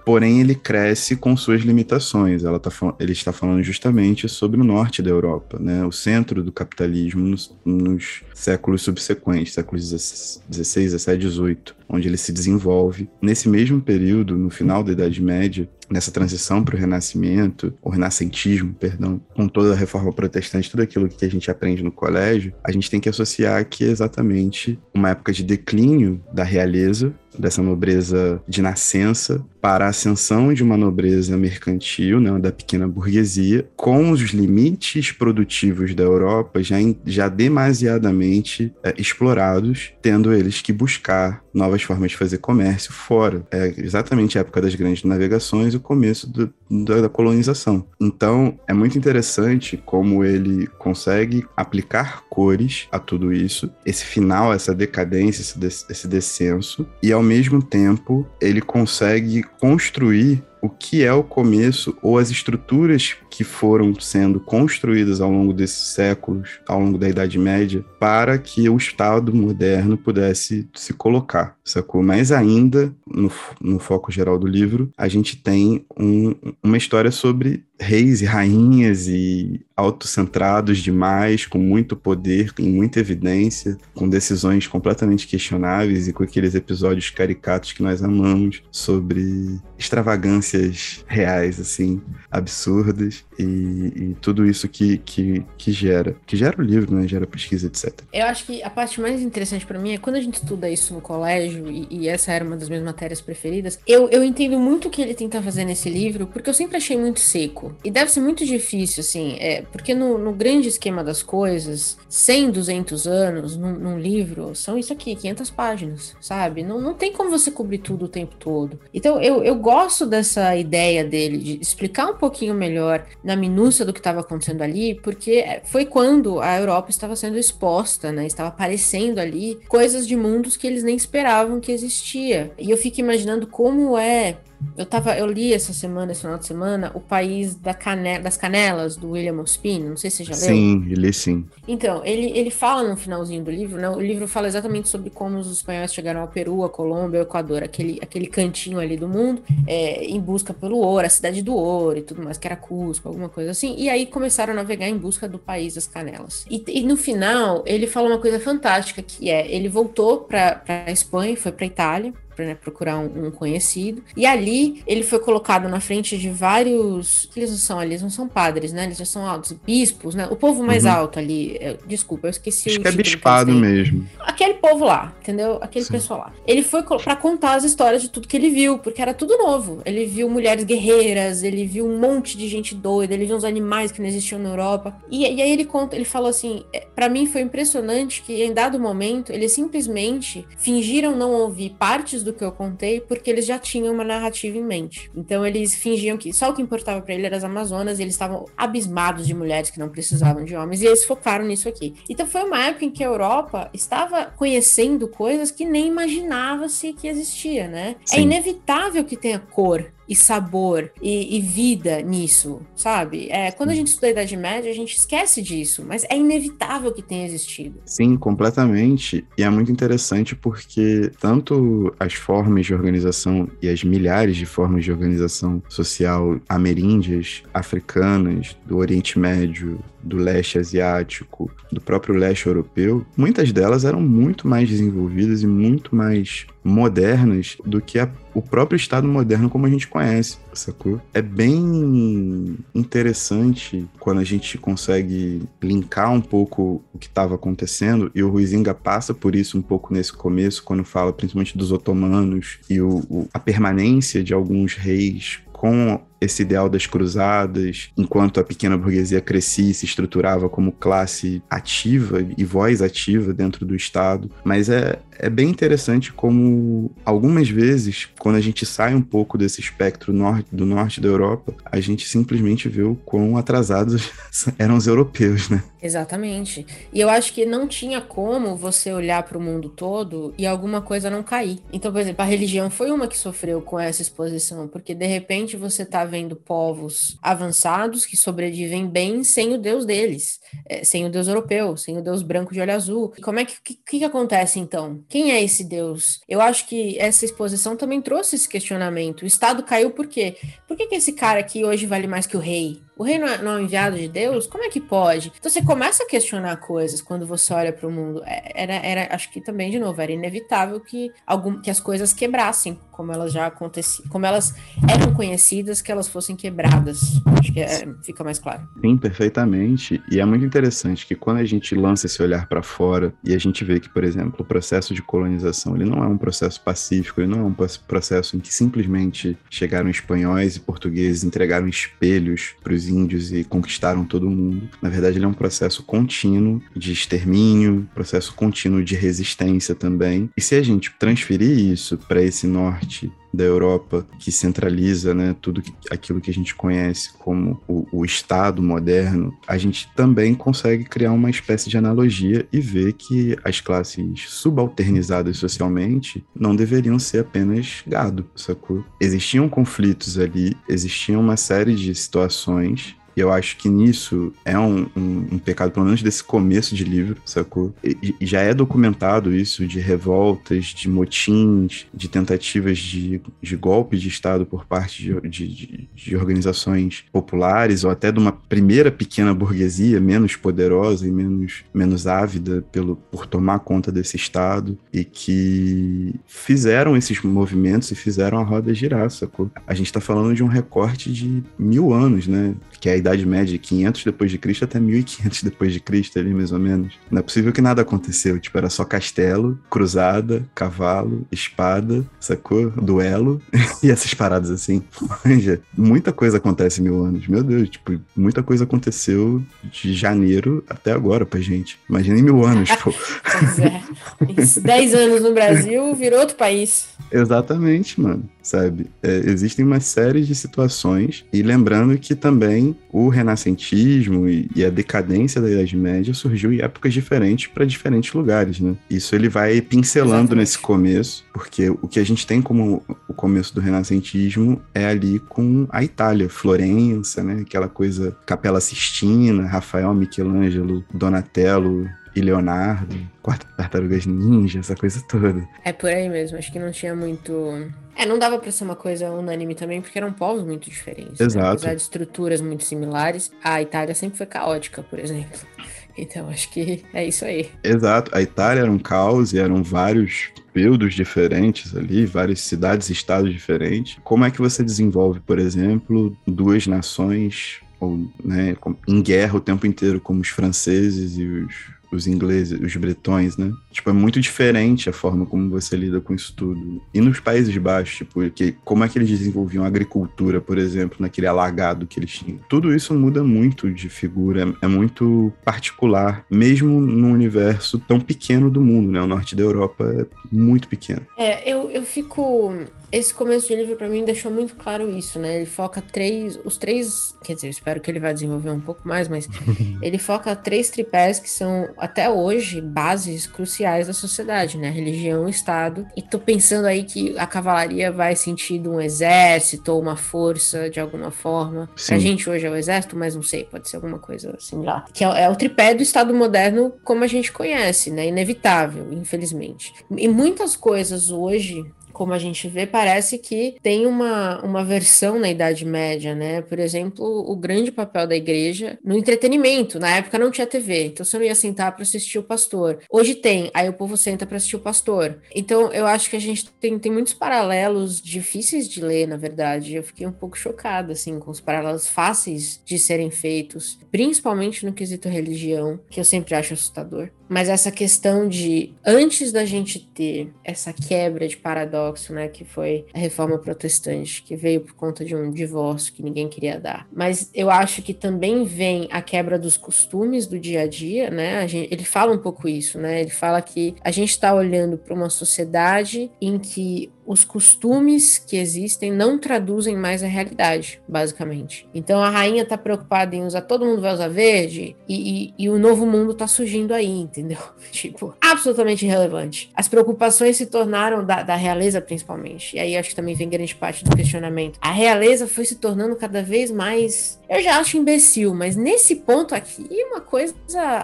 [0.05, 2.43] porém ele cresce com suas limitações.
[2.43, 5.85] Ela tá, ele está falando justamente sobre o norte da Europa, né?
[5.85, 12.31] O centro do capitalismo nos, nos séculos subsequentes, séculos 16, 17, 18 onde ele se
[12.31, 13.07] desenvolve.
[13.21, 18.73] Nesse mesmo período, no final da Idade Média, nessa transição para o Renascimento, o Renascentismo,
[18.73, 22.71] perdão, com toda a reforma protestante, tudo aquilo que a gente aprende no colégio, a
[22.71, 28.41] gente tem que associar que é exatamente uma época de declínio da realeza, dessa nobreza
[28.47, 34.19] de nascença, para a ascensão de uma nobreza mercantil, né, da pequena burguesia, com os
[34.31, 36.75] limites produtivos da Europa já,
[37.05, 43.45] já demasiadamente é, explorados, tendo eles que buscar novas formas de fazer comércio fora.
[43.49, 47.85] É exatamente a época das grandes navegações e o começo do, da, da colonização.
[48.01, 54.75] Então, é muito interessante como ele consegue aplicar cores a tudo isso, esse final, essa
[54.75, 61.23] decadência, esse, esse descenso, e ao mesmo tempo ele consegue construir o que é o
[61.23, 67.09] começo ou as estruturas que foram sendo construídas ao longo desses séculos, ao longo da
[67.09, 72.03] Idade Média, para que o Estado moderno pudesse se colocar, sacou?
[72.03, 77.63] Mas ainda, no, no foco geral do livro, a gente tem um, uma história sobre
[77.79, 85.27] reis e rainhas e autocentrados demais, com muito poder, em muita evidência, com decisões completamente
[85.27, 92.01] questionáveis e com aqueles episódios caricatos que nós amamos sobre extravagâncias reais, assim,
[92.31, 97.07] absurdas e, e, tudo isso que, que, que gera, que gera o livro, né?
[97.07, 98.01] Gera pesquisa, etc.
[98.13, 100.93] Eu acho que a parte mais interessante para mim é quando a gente estuda isso
[100.93, 104.87] no colégio, e, e, essa era uma das minhas matérias preferidas, eu, eu entendo muito
[104.87, 107.75] o que ele tenta fazer nesse livro, porque eu sempre achei muito seco.
[107.83, 112.51] E deve ser muito difícil, assim, é, porque no, no grande esquema das coisas, 100,
[112.51, 116.63] 200 anos num, num, livro são isso aqui, 500 páginas, sabe?
[116.63, 118.79] Não, não tem como você cobrir tudo o tempo todo.
[118.93, 123.93] Então eu, eu gosto dessa ideia dele de explicar um pouquinho melhor na minúcia do
[123.93, 128.25] que estava acontecendo ali, porque foi quando a Europa estava sendo exposta, né?
[128.25, 132.51] Estava aparecendo ali coisas de mundos que eles nem esperavam que existia.
[132.57, 134.37] E eu fico imaginando como é
[134.77, 138.37] eu tava, eu li essa semana, esse final de semana, O País da Cane das
[138.37, 140.55] Canelas, do William Ospin, não sei se você já leu.
[140.55, 141.45] Sim, li sim.
[141.67, 143.89] Então, ele, ele fala no finalzinho do livro, né?
[143.89, 147.63] O livro fala exatamente sobre como os espanhóis chegaram ao Peru, a Colômbia, ao Equador,
[147.63, 151.99] aquele, aquele cantinho ali do mundo, é, em busca pelo ouro, a cidade do ouro
[151.99, 153.75] e tudo mais, que era Cusco, alguma coisa assim.
[153.77, 156.45] E aí começaram a navegar em busca do País das Canelas.
[156.49, 160.91] E, e no final, ele fala uma coisa fantástica, que é, ele voltou para a
[160.91, 164.03] Espanha, foi para Itália, né, procurar um, um, conhecido.
[164.15, 167.29] E ali ele foi colocado na frente de vários.
[167.35, 168.85] Eles não são ali, eles não são padres, né?
[168.85, 170.27] Eles já são altos, bispos, né?
[170.29, 170.91] O povo mais uhum.
[170.91, 171.57] alto ali.
[171.59, 174.07] Eu, desculpa, eu esqueci Acho o que é bispado que mesmo.
[174.19, 175.59] Aquele povo lá, entendeu?
[175.61, 175.91] Aquele Sim.
[175.91, 176.33] pessoal lá.
[176.47, 179.81] Ele foi para contar as histórias de tudo que ele viu, porque era tudo novo.
[179.85, 183.91] Ele viu mulheres guerreiras, ele viu um monte de gente doida, ele viu uns animais
[183.91, 184.95] que não existiam na Europa.
[185.09, 188.53] E, e aí ele conta, ele falou assim: é, para mim foi impressionante que em
[188.53, 193.59] dado momento eles simplesmente fingiram não ouvir partes do que eu contei, porque eles já
[193.59, 195.11] tinham uma narrativa em mente.
[195.15, 198.13] Então eles fingiam que só o que importava para ele era as Amazonas, e eles
[198.13, 201.93] estavam abismados de mulheres que não precisavam de homens, e eles focaram nisso aqui.
[202.09, 207.07] Então foi uma época em que a Europa estava conhecendo coisas que nem imaginava-se que
[207.07, 207.95] existia, né?
[208.01, 208.17] É Sim.
[208.17, 213.27] É inevitável que tenha cor e sabor e, e, vida nisso, sabe?
[213.29, 216.91] É, quando a gente estuda a Idade Média, a gente esquece disso, mas é inevitável
[216.91, 217.79] que tenha existido.
[217.85, 219.25] Sim, completamente.
[219.37, 224.83] E é muito interessante porque tanto as formas de organização e as milhares de formas
[224.83, 233.05] de organização social ameríndias, africanas, do Oriente Médio, do leste asiático, do próprio leste europeu,
[233.15, 238.77] muitas delas eram muito mais desenvolvidas e muito mais modernas do que a, o próprio
[238.77, 241.01] Estado moderno como a gente conhece, sacou?
[241.13, 248.23] É bem interessante quando a gente consegue linkar um pouco o que estava acontecendo, e
[248.23, 252.79] o Ruizinga passa por isso um pouco nesse começo, quando fala principalmente dos otomanos e
[252.79, 258.77] o, o, a permanência de alguns reis com esse ideal das cruzadas, enquanto a pequena
[258.77, 264.29] burguesia crescia e se estruturava como classe ativa e voz ativa dentro do Estado.
[264.43, 269.61] Mas é, é bem interessante como algumas vezes, quando a gente sai um pouco desse
[269.61, 274.11] espectro norte, do norte da Europa, a gente simplesmente vê o quão atrasados
[274.57, 275.63] eram os europeus, né?
[275.81, 276.65] Exatamente.
[276.93, 280.81] E eu acho que não tinha como você olhar para o mundo todo e alguma
[280.81, 281.59] coisa não cair.
[281.73, 285.57] Então, por exemplo, a religião foi uma que sofreu com essa exposição, porque de repente
[285.57, 291.09] você tá vendo povos avançados que sobrevivem bem sem o Deus deles, é, sem o
[291.09, 293.11] Deus europeu, sem o Deus branco de olho azul.
[293.17, 295.03] E como é que, que, que acontece então?
[295.09, 296.21] Quem é esse Deus?
[296.29, 299.23] Eu acho que essa exposição também trouxe esse questionamento.
[299.23, 300.35] O Estado caiu por quê?
[300.67, 302.79] Por que, que esse cara aqui hoje vale mais que o rei?
[303.03, 304.47] O rei não é, não é enviado de Deus?
[304.47, 305.33] Como é que pode?
[305.37, 308.23] Então você começa a questionar coisas quando você olha para o mundo.
[308.25, 312.13] É, era, era, acho que também, de novo, era inevitável que, algum, que as coisas
[312.13, 314.55] quebrassem, como elas já aconteciam, como elas
[314.89, 317.21] eram conhecidas, que elas fossem quebradas.
[317.37, 318.65] Acho que é, fica mais claro.
[318.79, 320.01] Sim, perfeitamente.
[320.09, 323.37] E é muito interessante que quando a gente lança esse olhar para fora e a
[323.37, 327.19] gente vê que, por exemplo, o processo de colonização ele não é um processo pacífico,
[327.19, 327.53] ele não é um
[327.85, 334.05] processo em que simplesmente chegaram espanhóis e portugueses entregaram espelhos para os índios e conquistaram
[334.05, 334.69] todo mundo.
[334.81, 340.29] Na verdade, ele é um processo contínuo de extermínio, processo contínuo de resistência também.
[340.37, 345.63] E se a gente transferir isso para esse norte da Europa que centraliza né, tudo
[345.89, 351.11] aquilo que a gente conhece como o, o Estado moderno, a gente também consegue criar
[351.11, 357.83] uma espécie de analogia e ver que as classes subalternizadas socialmente não deveriam ser apenas
[357.87, 358.83] gado, sacou?
[358.99, 364.87] Existiam conflitos ali, existia uma série de situações e eu acho que nisso é um,
[364.95, 367.73] um, um, pecado, pelo menos desse começo de livro, sacou?
[367.83, 373.97] E, e, já é documentado isso de revoltas, de motins, de tentativas de, de golpe
[373.97, 379.33] de Estado por parte de, de, de, organizações populares, ou até de uma primeira pequena
[379.33, 386.15] burguesia menos poderosa e menos, menos ávida pelo, por tomar conta desse Estado, e que
[386.25, 389.51] fizeram esses movimentos e fizeram a roda girar, sacou?
[389.67, 392.55] A gente tá falando de um recorte de mil anos, né?
[392.83, 396.33] Que é a Idade Média, 500 depois de Cristo até 1500 depois de Cristo, ali
[396.33, 396.99] mais ou menos.
[397.09, 402.71] Não é possível que nada aconteceu, tipo, era só castelo, cruzada, cavalo, espada, sacou?
[402.71, 403.41] Duelo
[403.81, 404.83] e essas paradas assim.
[405.23, 410.61] Manja, muita coisa acontece em mil anos, meu Deus, tipo, muita coisa aconteceu de janeiro
[410.69, 411.79] até agora pra gente.
[411.89, 412.93] Imagina em mil anos, pô.
[414.19, 414.61] pois é.
[414.61, 416.89] Dez anos no Brasil, virou outro país.
[417.09, 418.87] Exatamente, mano sabe?
[419.01, 424.69] É, existem uma série de situações, e lembrando que também o renascentismo e, e a
[424.69, 428.75] decadência da Idade Média surgiu em épocas diferentes para diferentes lugares, né?
[428.89, 430.35] Isso ele vai pincelando Exatamente.
[430.39, 435.19] nesse começo, porque o que a gente tem como o começo do renascentismo é ali
[435.19, 437.41] com a Itália, Florença, né?
[437.41, 445.47] Aquela coisa Capela Sistina, Rafael, Michelangelo, Donatello, e Leonardo, Quarto Tartarugas Ninja, essa coisa toda.
[445.63, 447.71] É por aí mesmo, acho que não tinha muito.
[447.95, 451.19] É, não dava pra ser uma coisa unânime também, porque eram povos muito diferentes.
[451.19, 451.25] Né?
[451.25, 451.45] Exato.
[451.45, 451.51] Né?
[451.51, 455.39] Apesar de estruturas muito similares, a Itália sempre foi caótica, por exemplo.
[455.95, 457.51] Então, acho que é isso aí.
[457.63, 458.09] Exato.
[458.17, 463.31] A Itália era um caos e eram vários feudos diferentes ali, várias cidades e estados
[463.31, 463.99] diferentes.
[464.03, 468.55] Como é que você desenvolve, por exemplo, duas nações ou, né,
[468.87, 471.53] em guerra o tempo inteiro, como os franceses e os
[471.93, 473.51] os ingleses, os bretões, né?
[473.73, 476.81] Tipo, é muito diferente a forma como você lida com isso tudo.
[476.93, 481.27] E nos Países Baixos, tipo, que, como é que eles desenvolviam agricultura, por exemplo, naquele
[481.27, 482.39] alagado que eles tinham.
[482.47, 488.61] Tudo isso muda muito de figura, é muito particular, mesmo num universo tão pequeno do
[488.61, 489.01] mundo, né?
[489.01, 491.01] O norte da Europa é muito pequeno.
[491.17, 492.53] É, eu, eu fico
[492.93, 495.37] esse começo de livro para mim deixou muito claro isso, né?
[495.37, 499.07] Ele foca três, os três, quer dizer, espero que ele vá desenvolver um pouco mais,
[499.07, 499.27] mas
[499.81, 504.69] ele foca três tripés que são até hoje bases cruciais da sociedade, né?
[504.69, 505.87] Religião, Estado.
[505.95, 510.79] E tô pensando aí que a cavalaria vai sentido um exército ou uma força de
[510.79, 511.69] alguma forma.
[511.75, 511.95] Sim.
[511.95, 514.85] A gente hoje é o exército, mas não sei, pode ser alguma coisa similar.
[514.93, 518.07] Que é, é o tripé do Estado moderno como a gente conhece, né?
[518.07, 519.73] Inevitável, infelizmente.
[519.97, 525.29] E muitas coisas hoje como a gente vê, parece que tem uma, uma versão na
[525.29, 526.41] Idade Média, né?
[526.41, 529.79] Por exemplo, o grande papel da igreja no entretenimento.
[529.79, 532.79] Na época não tinha TV, então você não ia sentar para assistir o pastor.
[532.91, 535.19] Hoje tem, aí o povo senta para assistir o pastor.
[535.33, 539.75] Então eu acho que a gente tem, tem muitos paralelos difíceis de ler, na verdade.
[539.75, 544.73] Eu fiquei um pouco chocada, assim, com os paralelos fáceis de serem feitos, principalmente no
[544.73, 547.09] quesito religião, que eu sempre acho assustador.
[547.27, 552.85] Mas essa questão de, antes da gente ter essa quebra de paradoxo, né, que foi
[552.93, 556.87] a reforma protestante, que veio por conta de um divórcio que ninguém queria dar.
[556.91, 561.39] Mas eu acho que também vem a quebra dos costumes do dia a dia, né?
[561.39, 563.01] A gente, ele fala um pouco isso, né?
[563.01, 568.37] Ele fala que a gente está olhando para uma sociedade em que os costumes que
[568.37, 571.67] existem não traduzem mais a realidade, basicamente.
[571.73, 575.49] Então a rainha tá preocupada em usar, todo mundo vai usar verde, e, e, e
[575.49, 577.39] o novo mundo tá surgindo aí, entendeu?
[577.73, 579.49] Tipo, absolutamente irrelevante.
[579.53, 582.55] As preocupações se tornaram da, da realeza, principalmente.
[582.55, 584.57] E aí acho que também vem grande parte do questionamento.
[584.61, 587.19] A realeza foi se tornando cada vez mais.
[587.27, 590.35] Eu já acho imbecil, mas nesse ponto aqui, uma coisa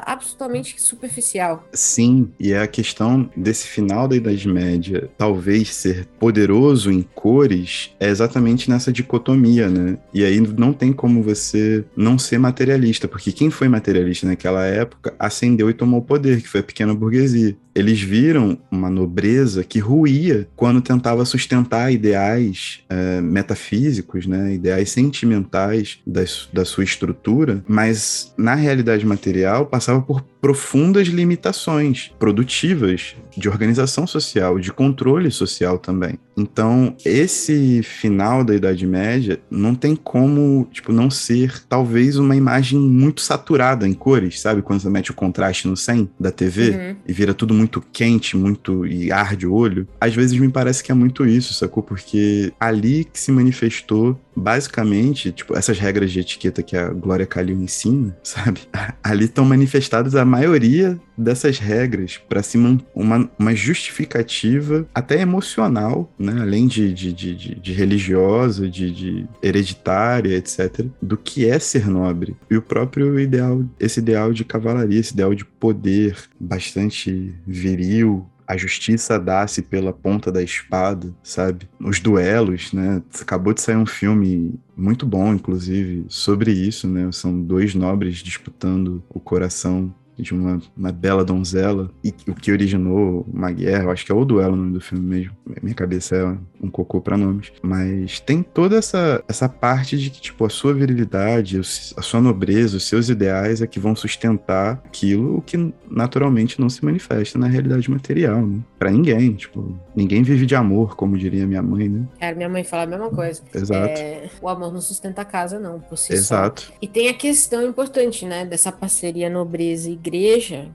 [0.05, 1.63] absolutamente superficial.
[1.71, 7.91] Sim, e é a questão desse final da Idade Média talvez ser poderoso em cores
[7.99, 9.97] é exatamente nessa dicotomia, né?
[10.13, 15.13] E aí não tem como você não ser materialista, porque quem foi materialista naquela época
[15.17, 17.55] ascendeu e tomou o poder, que foi a pequena burguesia.
[17.79, 24.53] Eles viram uma nobreza que ruía quando tentava sustentar ideais é, metafísicos, né?
[24.53, 33.15] Ideais sentimentais das, da sua estrutura, mas na realidade material passava por profundas limitações produtivas
[33.35, 36.17] de organização social, de controle social também.
[36.37, 42.79] Então, esse final da Idade Média não tem como, tipo, não ser talvez uma imagem
[42.79, 44.61] muito saturada em cores, sabe?
[44.61, 46.95] Quando você mete o contraste no 100 da TV uhum.
[47.05, 50.83] e vira tudo muito muito quente, muito e arde o olho, às vezes me parece
[50.83, 51.83] que é muito isso, sacou?
[51.83, 57.61] Porque ali que se manifestou basicamente, tipo, essas regras de etiqueta que a Glória Calil
[57.61, 58.61] ensina, sabe?
[59.03, 62.57] Ali estão manifestadas a maioria dessas regras para se
[62.95, 66.41] uma, uma justificativa até emocional, né?
[66.41, 72.35] Além de, de, de, de religiosa, de, de hereditária, etc., do que é ser nobre.
[72.49, 78.57] E o próprio ideal, esse ideal de cavalaria, esse ideal de poder bastante viril, a
[78.57, 81.69] justiça dá-se pela ponta da espada, sabe?
[81.79, 82.99] Os duelos, né?
[83.21, 87.11] Acabou de sair um filme muito bom, inclusive, sobre isso, né?
[87.11, 93.25] São dois nobres disputando o coração de uma, uma bela donzela, e o que originou
[93.31, 95.31] uma guerra, eu acho que é o duelo o nome do filme mesmo.
[95.61, 97.51] Minha cabeça é um cocô para nomes.
[97.61, 102.77] Mas tem toda essa, essa parte de que, tipo, a sua virilidade, a sua nobreza,
[102.77, 107.89] os seus ideais é que vão sustentar aquilo que naturalmente não se manifesta na realidade
[107.89, 108.59] material, né?
[108.77, 112.07] Pra ninguém, tipo, ninguém vive de amor, como diria minha mãe, né?
[112.19, 113.41] Cara, minha mãe fala a mesma coisa.
[113.53, 113.99] Exato.
[113.99, 116.61] É, o amor não sustenta a casa, não, por si Exato.
[116.63, 116.73] Só.
[116.81, 120.08] E tem a questão importante, né, dessa parceria nobreza e igreja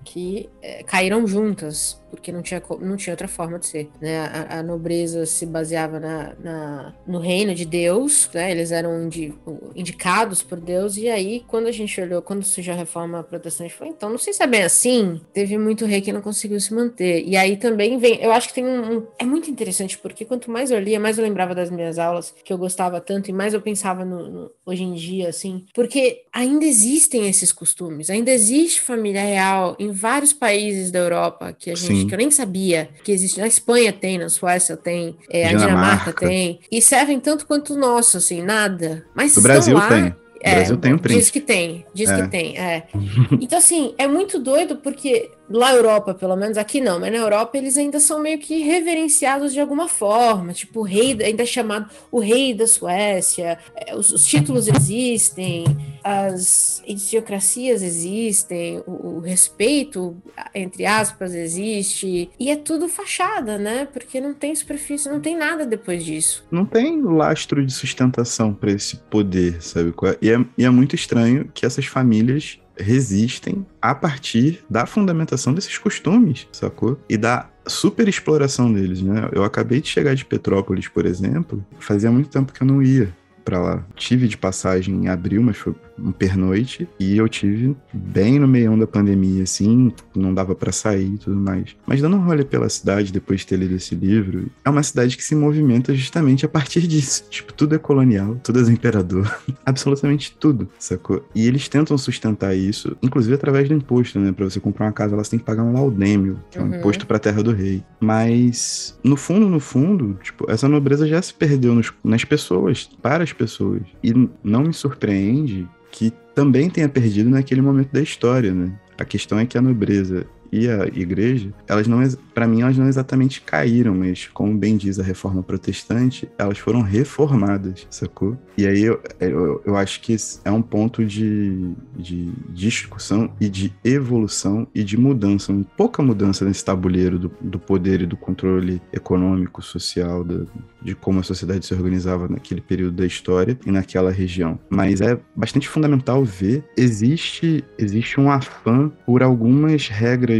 [0.05, 3.90] que é, caíram juntas porque não tinha, não tinha outra forma de ser.
[4.00, 4.18] Né?
[4.20, 8.50] A, a nobreza se baseava na, na, no reino de Deus, né?
[8.50, 9.35] eles eram indi,
[9.74, 13.88] indicados por Deus, e aí, quando a gente olhou, quando surgiu a reforma protestante, foi
[13.88, 17.24] então, não sei se é bem assim, teve muito rei que não conseguiu se manter.
[17.27, 18.98] E aí também vem, eu acho que tem um.
[18.98, 22.35] um é muito interessante, porque quanto mais eu lia, mais eu lembrava das minhas aulas,
[22.44, 26.22] que eu gostava tanto, e mais eu pensava no, no hoje em dia, assim, porque
[26.33, 31.74] ainda existem esses costumes, ainda existe família real em vários países da Europa que a
[31.74, 33.40] gente que eu nem sabia que existe.
[33.40, 36.61] Na Espanha tem, na Suécia tem, é, a Dinamarca tem.
[36.71, 39.05] E servem tanto quanto o nosso, assim, nada.
[39.14, 40.05] Mas o Brasil lá, tem.
[40.09, 41.23] O é, Brasil tem um príncipe.
[41.23, 42.23] Diz que tem, diz é.
[42.23, 42.87] que tem, é.
[43.40, 47.19] Então, assim, é muito doido porque lá na Europa, pelo menos, aqui não, mas na
[47.19, 50.53] Europa eles ainda são meio que reverenciados de alguma forma.
[50.53, 55.65] Tipo, o rei ainda é chamado o rei da Suécia, é, os, os títulos existem,
[56.03, 60.17] as idiocracias existem, o, o, respeito,
[60.55, 62.31] entre aspas, existe.
[62.39, 63.87] E é tudo fachada, né?
[63.93, 66.45] Porque não tem superfície, não tem nada depois disso.
[66.51, 69.95] Não tem lastro de sustentação para esse poder, sabe?
[70.05, 70.19] É?
[70.21, 75.79] E é, e é muito estranho que essas famílias resistem a partir da fundamentação desses
[75.79, 76.99] costumes, sacou?
[77.09, 79.29] E da super exploração deles, né?
[79.33, 83.15] Eu acabei de chegar de Petrópolis, por exemplo, fazia muito tempo que eu não ia
[83.45, 83.87] para lá.
[83.95, 88.77] Tive de passagem em abril, mas foi um pernoite, e eu tive bem no meio
[88.77, 91.77] da pandemia, assim, não dava para sair e tudo mais.
[91.87, 95.17] Mas dando um rolê pela cidade depois de ter lido esse livro, é uma cidade
[95.17, 97.25] que se movimenta justamente a partir disso.
[97.31, 99.33] Tipo, tudo é colonial, tudo é imperador,
[99.65, 101.25] absolutamente tudo, sacou?
[101.35, 104.33] E eles tentam sustentar isso, inclusive através do imposto, né?
[104.33, 106.77] Pra você comprar uma casa, elas têm que pagar um laudêmio, que é um uhum.
[106.77, 107.83] imposto pra terra do rei.
[108.01, 113.25] Mas, no fundo, no fundo, tipo, essa nobreza já se perdeu nos, nas pessoas, para
[113.25, 113.83] as pessoas.
[114.03, 118.73] E não me surpreende que também tenha perdido naquele momento da história, né?
[118.99, 122.01] A questão é que a nobreza e a igreja, elas não,
[122.33, 126.81] para mim, elas não exatamente caíram, mas como bem diz a reforma protestante, elas foram
[126.81, 128.37] reformadas, sacou?
[128.57, 133.73] E aí eu, eu, eu acho que é um ponto de, de discussão e de
[133.85, 139.63] evolução e de mudança, pouca mudança nesse tabuleiro do, do poder e do controle econômico,
[139.63, 140.45] social, da,
[140.83, 144.59] de como a sociedade se organizava naquele período da história e naquela região.
[144.69, 150.34] Mas é bastante fundamental ver existe existe um afã por algumas regras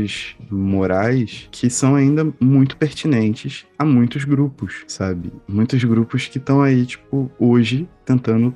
[0.51, 5.33] morais que são ainda muito pertinentes a muitos grupos, sabe?
[5.49, 8.55] Muitos grupos que estão aí, tipo, hoje tentando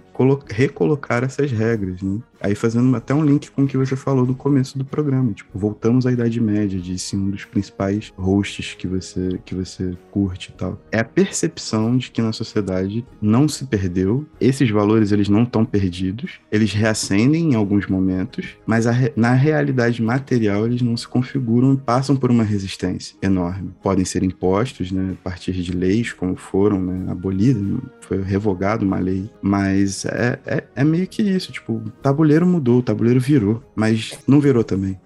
[0.50, 2.20] recolocar essas regras, né?
[2.40, 5.58] Aí fazendo até um link com o que você falou no começo do programa, tipo,
[5.58, 10.52] voltamos à Idade Média, disse um dos principais hosts que você que você curte e
[10.52, 10.80] tal.
[10.90, 15.64] É a percepção de que na sociedade não se perdeu, esses valores eles não estão
[15.64, 21.76] perdidos, eles reacendem em alguns momentos, mas na realidade material eles não se configuram e
[21.76, 23.72] passam por uma resistência enorme.
[23.82, 27.62] Podem ser impostos, né, a partir de leis como foram né, abolidas,
[28.00, 31.92] foi revogado uma lei mas é, é, é, meio que isso, tipo, o
[32.28, 34.98] tabuleiro mudou, o tabuleiro virou, mas não virou também.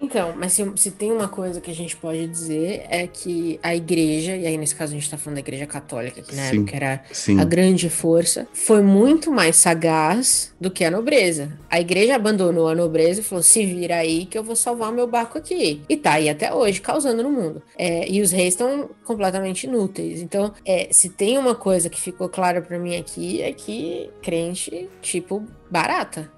[0.00, 3.74] Então, mas se, se tem uma coisa que a gente pode dizer é que a
[3.74, 6.58] igreja, e aí nesse caso a gente tá falando da igreja católica, que na sim,
[6.58, 7.40] época era sim.
[7.40, 11.58] a grande força, foi muito mais sagaz do que a nobreza.
[11.68, 14.94] A igreja abandonou a nobreza e falou: se vira aí que eu vou salvar o
[14.94, 15.82] meu barco aqui.
[15.88, 17.62] E tá aí até hoje, causando no mundo.
[17.76, 20.20] É, e os reis estão completamente inúteis.
[20.20, 24.88] Então, é, se tem uma coisa que ficou clara para mim aqui, é que crente,
[25.00, 26.30] tipo, barata.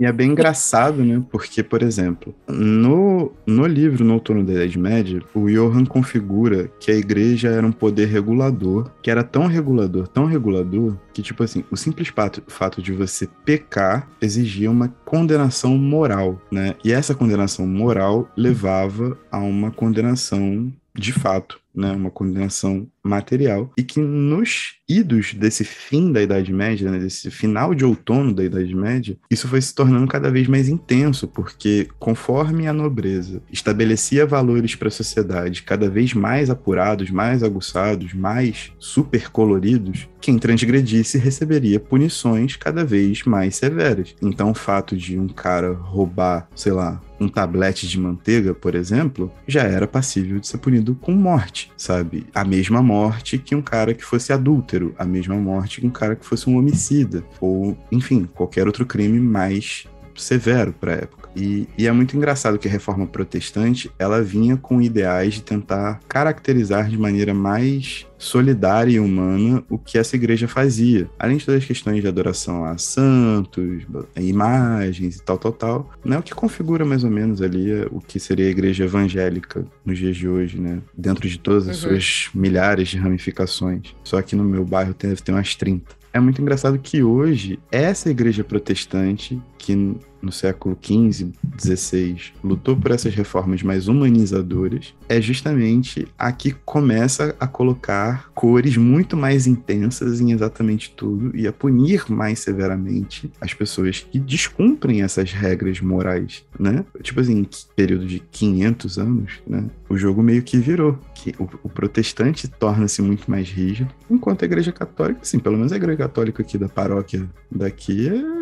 [0.00, 1.22] E é bem engraçado, né?
[1.30, 6.90] Porque, por exemplo, no, no livro No Outono da Idade Média, o Johann configura que
[6.90, 11.62] a igreja era um poder regulador, que era tão regulador, tão regulador, que, tipo assim,
[11.70, 16.74] o simples fato, fato de você pecar exigia uma condenação moral, né?
[16.82, 23.82] E essa condenação moral levava a uma condenação de fato, né, uma condenação material, e
[23.82, 28.74] que nos idos desse fim da Idade Média, né, desse final de outono da Idade
[28.74, 34.74] Média, isso foi se tornando cada vez mais intenso, porque conforme a nobreza estabelecia valores
[34.74, 41.80] para a sociedade cada vez mais apurados, mais aguçados, mais super coloridos, quem transgredisse receberia
[41.80, 44.14] punições cada vez mais severas.
[44.20, 49.30] Então, o fato de um cara roubar, sei lá, um tablete de manteiga, por exemplo,
[49.46, 52.26] já era passível de ser punido com morte, sabe?
[52.34, 56.16] A mesma morte que um cara que fosse adúltero, a mesma morte que um cara
[56.16, 61.19] que fosse um homicida, ou, enfim, qualquer outro crime mais severo para a época.
[61.34, 66.00] E, e, é muito engraçado que a reforma protestante ela vinha com ideais de tentar
[66.08, 71.08] caracterizar de maneira mais solidária e humana o que essa igreja fazia.
[71.18, 76.18] Além de todas as questões de adoração a santos, imagens e tal, tal, tal, né?
[76.18, 80.16] O que configura mais ou menos ali o que seria a igreja evangélica nos dias
[80.16, 80.80] de hoje, né?
[80.96, 81.90] Dentro de todas as uhum.
[81.90, 83.94] suas milhares de ramificações.
[84.04, 86.00] Só que no meu bairro deve ter umas 30.
[86.12, 92.90] É muito engraçado que hoje essa igreja protestante, que no século XV, XVI, lutou por
[92.90, 100.20] essas reformas mais humanizadoras, é justamente a que começa a colocar cores muito mais intensas
[100.20, 106.44] em exatamente tudo e a punir mais severamente as pessoas que descumprem essas regras morais,
[106.58, 106.84] né?
[107.02, 109.64] Tipo assim, período de 500 anos, né?
[109.88, 114.46] O jogo meio que virou, que o, o protestante torna-se muito mais rígido, enquanto a
[114.46, 118.39] igreja católica, assim, pelo menos a igreja católica aqui da paróquia daqui é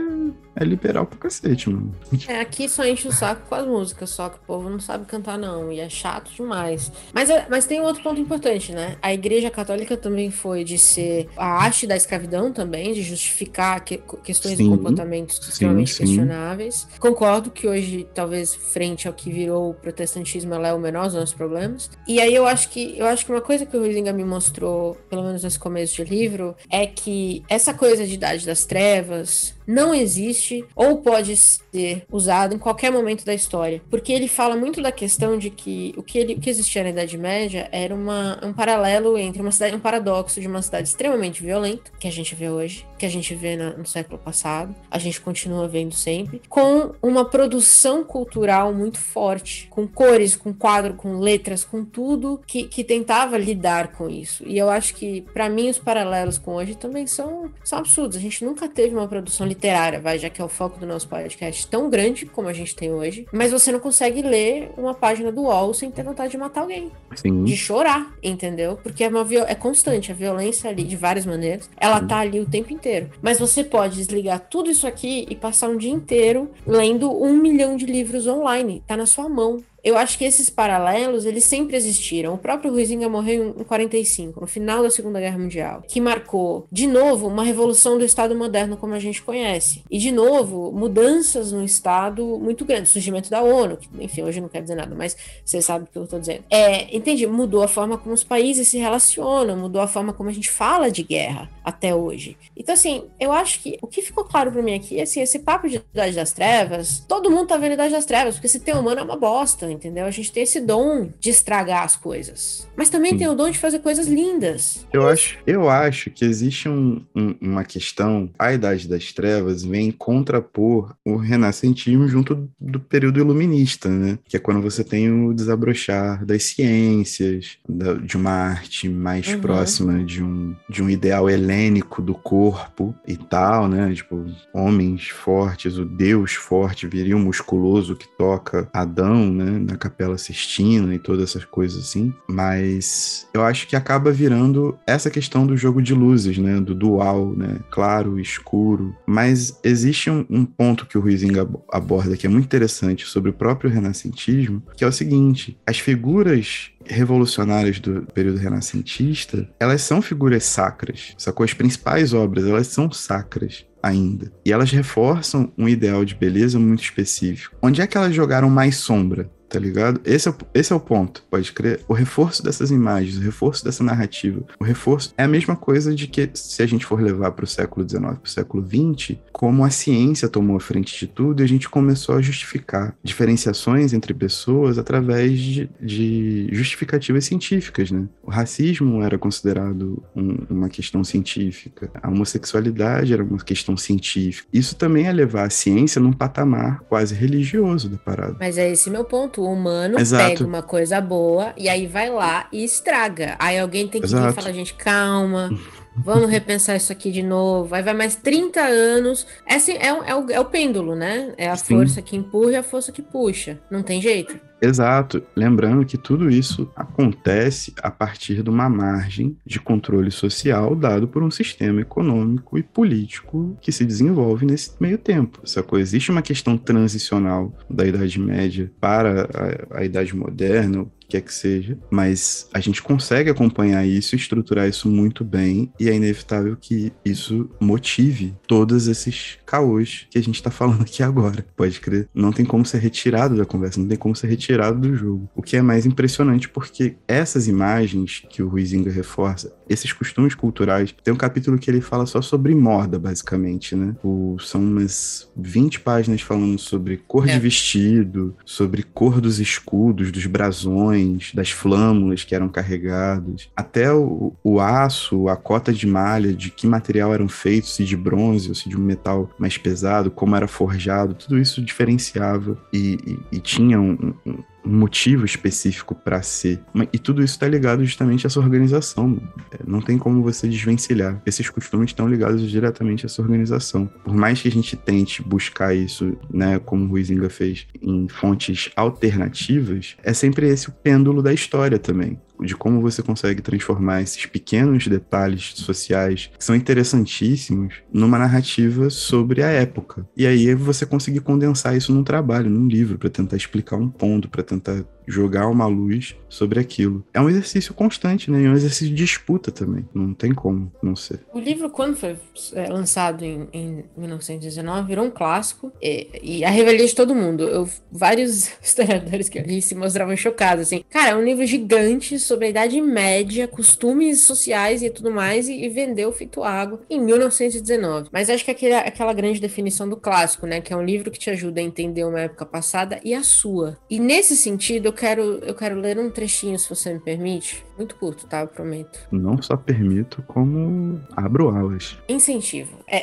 [0.58, 1.94] é liberal pro cacete, mano.
[2.26, 5.06] É, aqui só enche o saco com as músicas, só que o povo não sabe
[5.06, 5.72] cantar, não.
[5.72, 6.90] E é chato demais.
[7.12, 8.96] Mas, é, mas tem um outro ponto importante, né?
[9.00, 13.98] A igreja católica também foi de ser a haste da escravidão também, de justificar que,
[14.24, 16.04] questões sim, de comportamentos extremamente sim.
[16.04, 16.88] questionáveis.
[16.98, 21.14] Concordo que hoje, talvez, frente ao que virou o protestantismo, ela é o menor dos
[21.14, 21.90] nossos problemas.
[22.06, 24.96] E aí eu acho que eu acho que uma coisa que o Ruizinga me mostrou,
[25.08, 29.94] pelo menos nesse começo de livro, é que essa coisa de idade das trevas, não
[29.94, 33.82] existe ou pode ser usado em qualquer momento da história.
[33.90, 36.88] Porque ele fala muito da questão de que o que, ele, o que existia na
[36.88, 41.42] Idade Média era uma, um paralelo entre uma cidade, um paradoxo de uma cidade extremamente
[41.42, 44.98] violenta, que a gente vê hoje, que a gente vê na, no século passado, a
[44.98, 51.18] gente continua vendo sempre, com uma produção cultural muito forte, com cores, com quadro, com
[51.18, 54.42] letras, com tudo que, que tentava lidar com isso.
[54.46, 58.16] E eu acho que, para mim, os paralelos com hoje também são, são absurdos.
[58.16, 60.86] A gente nunca teve uma produção literária literária, vai, já que é o foco do
[60.86, 64.94] nosso podcast, tão grande como a gente tem hoje, mas você não consegue ler uma
[64.94, 66.92] página do UOL sem ter vontade de matar alguém.
[67.16, 67.42] Sim.
[67.42, 68.78] De chorar, entendeu?
[68.80, 72.06] Porque é, uma é constante, a violência ali, de várias maneiras, ela Sim.
[72.06, 73.10] tá ali o tempo inteiro.
[73.20, 77.76] Mas você pode desligar tudo isso aqui e passar um dia inteiro lendo um milhão
[77.76, 78.82] de livros online.
[78.86, 82.34] Tá na sua mão eu acho que esses paralelos, eles sempre existiram.
[82.34, 86.86] O próprio Ruizinga morreu em 45, no final da Segunda Guerra Mundial, que marcou, de
[86.86, 89.82] novo, uma revolução do Estado moderno como a gente conhece.
[89.90, 92.92] E, de novo, mudanças no Estado muito grandes.
[92.92, 95.96] Surgimento da ONU, que, enfim, hoje não quer dizer nada, mas você sabe o que
[95.96, 96.44] eu estou dizendo.
[96.50, 100.32] É, entendi, mudou a forma como os países se relacionam, mudou a forma como a
[100.32, 102.36] gente fala de guerra até hoje.
[102.56, 105.38] Então, assim, eu acho que o que ficou claro para mim aqui é assim, esse
[105.38, 108.80] papo de Idade das Trevas, todo mundo tá vendo Idade das Trevas, porque esse tema
[108.80, 110.04] humano é uma bosta entendeu?
[110.04, 112.68] A gente tem esse dom de estragar as coisas.
[112.76, 113.18] Mas também Sim.
[113.18, 114.86] tem o dom de fazer coisas lindas.
[114.92, 119.90] Eu acho, eu acho que existe um, um, uma questão, a Idade das Trevas vem
[119.90, 124.18] contrapor o renascentismo junto do período iluminista, né?
[124.26, 129.40] Que é quando você tem o desabrochar das ciências, da, de uma arte mais uhum.
[129.40, 133.92] próxima de um, de um ideal helênico do corpo e tal, né?
[133.94, 139.58] Tipo, homens fortes, o Deus forte, viril musculoso que toca Adão, né?
[139.68, 145.10] Na Capela Sistina e todas essas coisas assim, mas eu acho que acaba virando essa
[145.10, 150.44] questão do jogo de luzes, né, do dual, né, claro, escuro, mas existe um, um
[150.44, 154.86] ponto que o Ruizinga aborda que é muito interessante sobre o próprio renascentismo, que é
[154.86, 161.44] o seguinte, as figuras revolucionárias do período renascentista, elas são figuras sacras, sacou?
[161.44, 164.32] As principais obras, elas são sacras ainda.
[164.44, 167.56] E elas reforçam um ideal de beleza muito específico.
[167.62, 169.30] Onde é que elas jogaram mais sombra?
[169.48, 170.00] Tá ligado?
[170.04, 171.80] Esse é, o, esse é o ponto, pode crer.
[171.88, 176.06] O reforço dessas imagens, o reforço dessa narrativa, o reforço é a mesma coisa de
[176.06, 179.64] que se a gente for levar para o século XIX, para o século XX, como
[179.64, 184.12] a ciência tomou a frente de tudo e a gente começou a justificar diferenciações entre
[184.12, 188.06] pessoas através de, de justificativas científicas, né?
[188.22, 194.48] O racismo era considerado um, uma questão científica, a homossexualidade era uma questão científica.
[194.52, 198.36] Isso também é levar a ciência num patamar quase religioso da parada.
[198.38, 199.37] Mas é esse meu ponto.
[199.40, 200.24] O humano Exato.
[200.24, 203.36] pega uma coisa boa e aí vai lá e estraga.
[203.38, 204.34] Aí alguém tem que vir e Exato.
[204.34, 205.50] falar, gente, calma.
[205.96, 207.74] Vamos repensar isso aqui de novo.
[207.74, 209.26] Aí vai mais 30 anos.
[209.46, 211.32] É, assim, é, o- é o, é o pêndulo, né?
[211.36, 211.74] É a Sim.
[211.76, 213.58] força que empurra e a força que puxa.
[213.70, 214.38] Não tem jeito.
[214.60, 215.22] Exato.
[215.36, 221.22] Lembrando que tudo isso acontece a partir de uma margem de controle social dado por
[221.22, 225.40] um sistema econômico e político que se desenvolve nesse meio tempo.
[225.44, 225.78] Sacou?
[225.78, 229.28] Existe uma questão transicional da Idade Média para
[229.72, 234.14] a, a Idade Moderna, o que quer que seja, mas a gente consegue acompanhar isso
[234.14, 240.22] estruturar isso muito bem, e é inevitável que isso motive todos esses caôs que a
[240.22, 241.46] gente tá falando aqui agora.
[241.56, 242.08] Pode crer.
[242.14, 245.28] Não tem como ser retirado da conversa, não tem como ser retirado do jogo.
[245.36, 250.94] O que é mais impressionante porque essas imagens que o Ruizinga reforça, esses costumes culturais,
[251.04, 253.94] tem um capítulo que ele fala só sobre moda, basicamente, né?
[254.02, 257.34] O, são umas 20 páginas falando sobre cor É.
[257.34, 264.32] de vestido, sobre cor dos escudos, dos brasões, das flâmulas que eram carregados, até o,
[264.42, 268.54] o aço, a cota de malha, de que material eram feitos, se de bronze ou
[268.54, 273.40] se de um metal mais pesado, como era forjado, tudo isso diferenciava e, e- e
[273.40, 276.60] tinha um, um- um motivo específico para ser.
[276.92, 279.20] E tudo isso está ligado justamente a essa organização.
[279.52, 281.20] É, Não tem como você desvencilhar.
[281.24, 283.86] Esses costumes estão ligados diretamente a essa organização.
[284.04, 288.70] Por mais que a gente tente buscar isso, né, como o Ruizinga fez, em fontes
[288.76, 294.26] alternativas, é sempre esse o pêndulo da história também de como você consegue transformar esses
[294.26, 300.06] pequenos detalhes sociais que são interessantíssimos numa narrativa sobre a época.
[300.16, 304.28] E aí você conseguir condensar isso num trabalho, num livro, para tentar explicar um ponto,
[304.28, 307.04] para tentar jogar uma luz sobre aquilo.
[307.12, 308.44] É um exercício constante, né?
[308.44, 309.88] É um exercício de disputa também.
[309.94, 311.20] Não tem como não ser.
[311.32, 312.16] O livro, quando foi
[312.52, 317.44] é, lançado em, em 1919, virou um clássico e, e a revelia de todo mundo.
[317.44, 320.84] Eu, vários historiadores que eu li se mostravam chocados, assim.
[320.90, 325.64] Cara, é um livro gigante sobre a Idade Média, costumes sociais e tudo mais, e,
[325.64, 328.10] e vendeu feito água em 1919.
[328.12, 330.60] Mas acho que aquele, aquela grande definição do clássico, né?
[330.60, 333.78] Que é um livro que te ajuda a entender uma época passada e a sua.
[333.88, 337.64] E nesse sentido, eu quero, eu quero ler um trechinho, se você me permite.
[337.76, 338.40] Muito curto, tá?
[338.40, 339.06] Eu prometo.
[339.12, 341.96] Não só permito, como abro alas.
[342.08, 342.80] Incentivo.
[342.88, 343.02] É.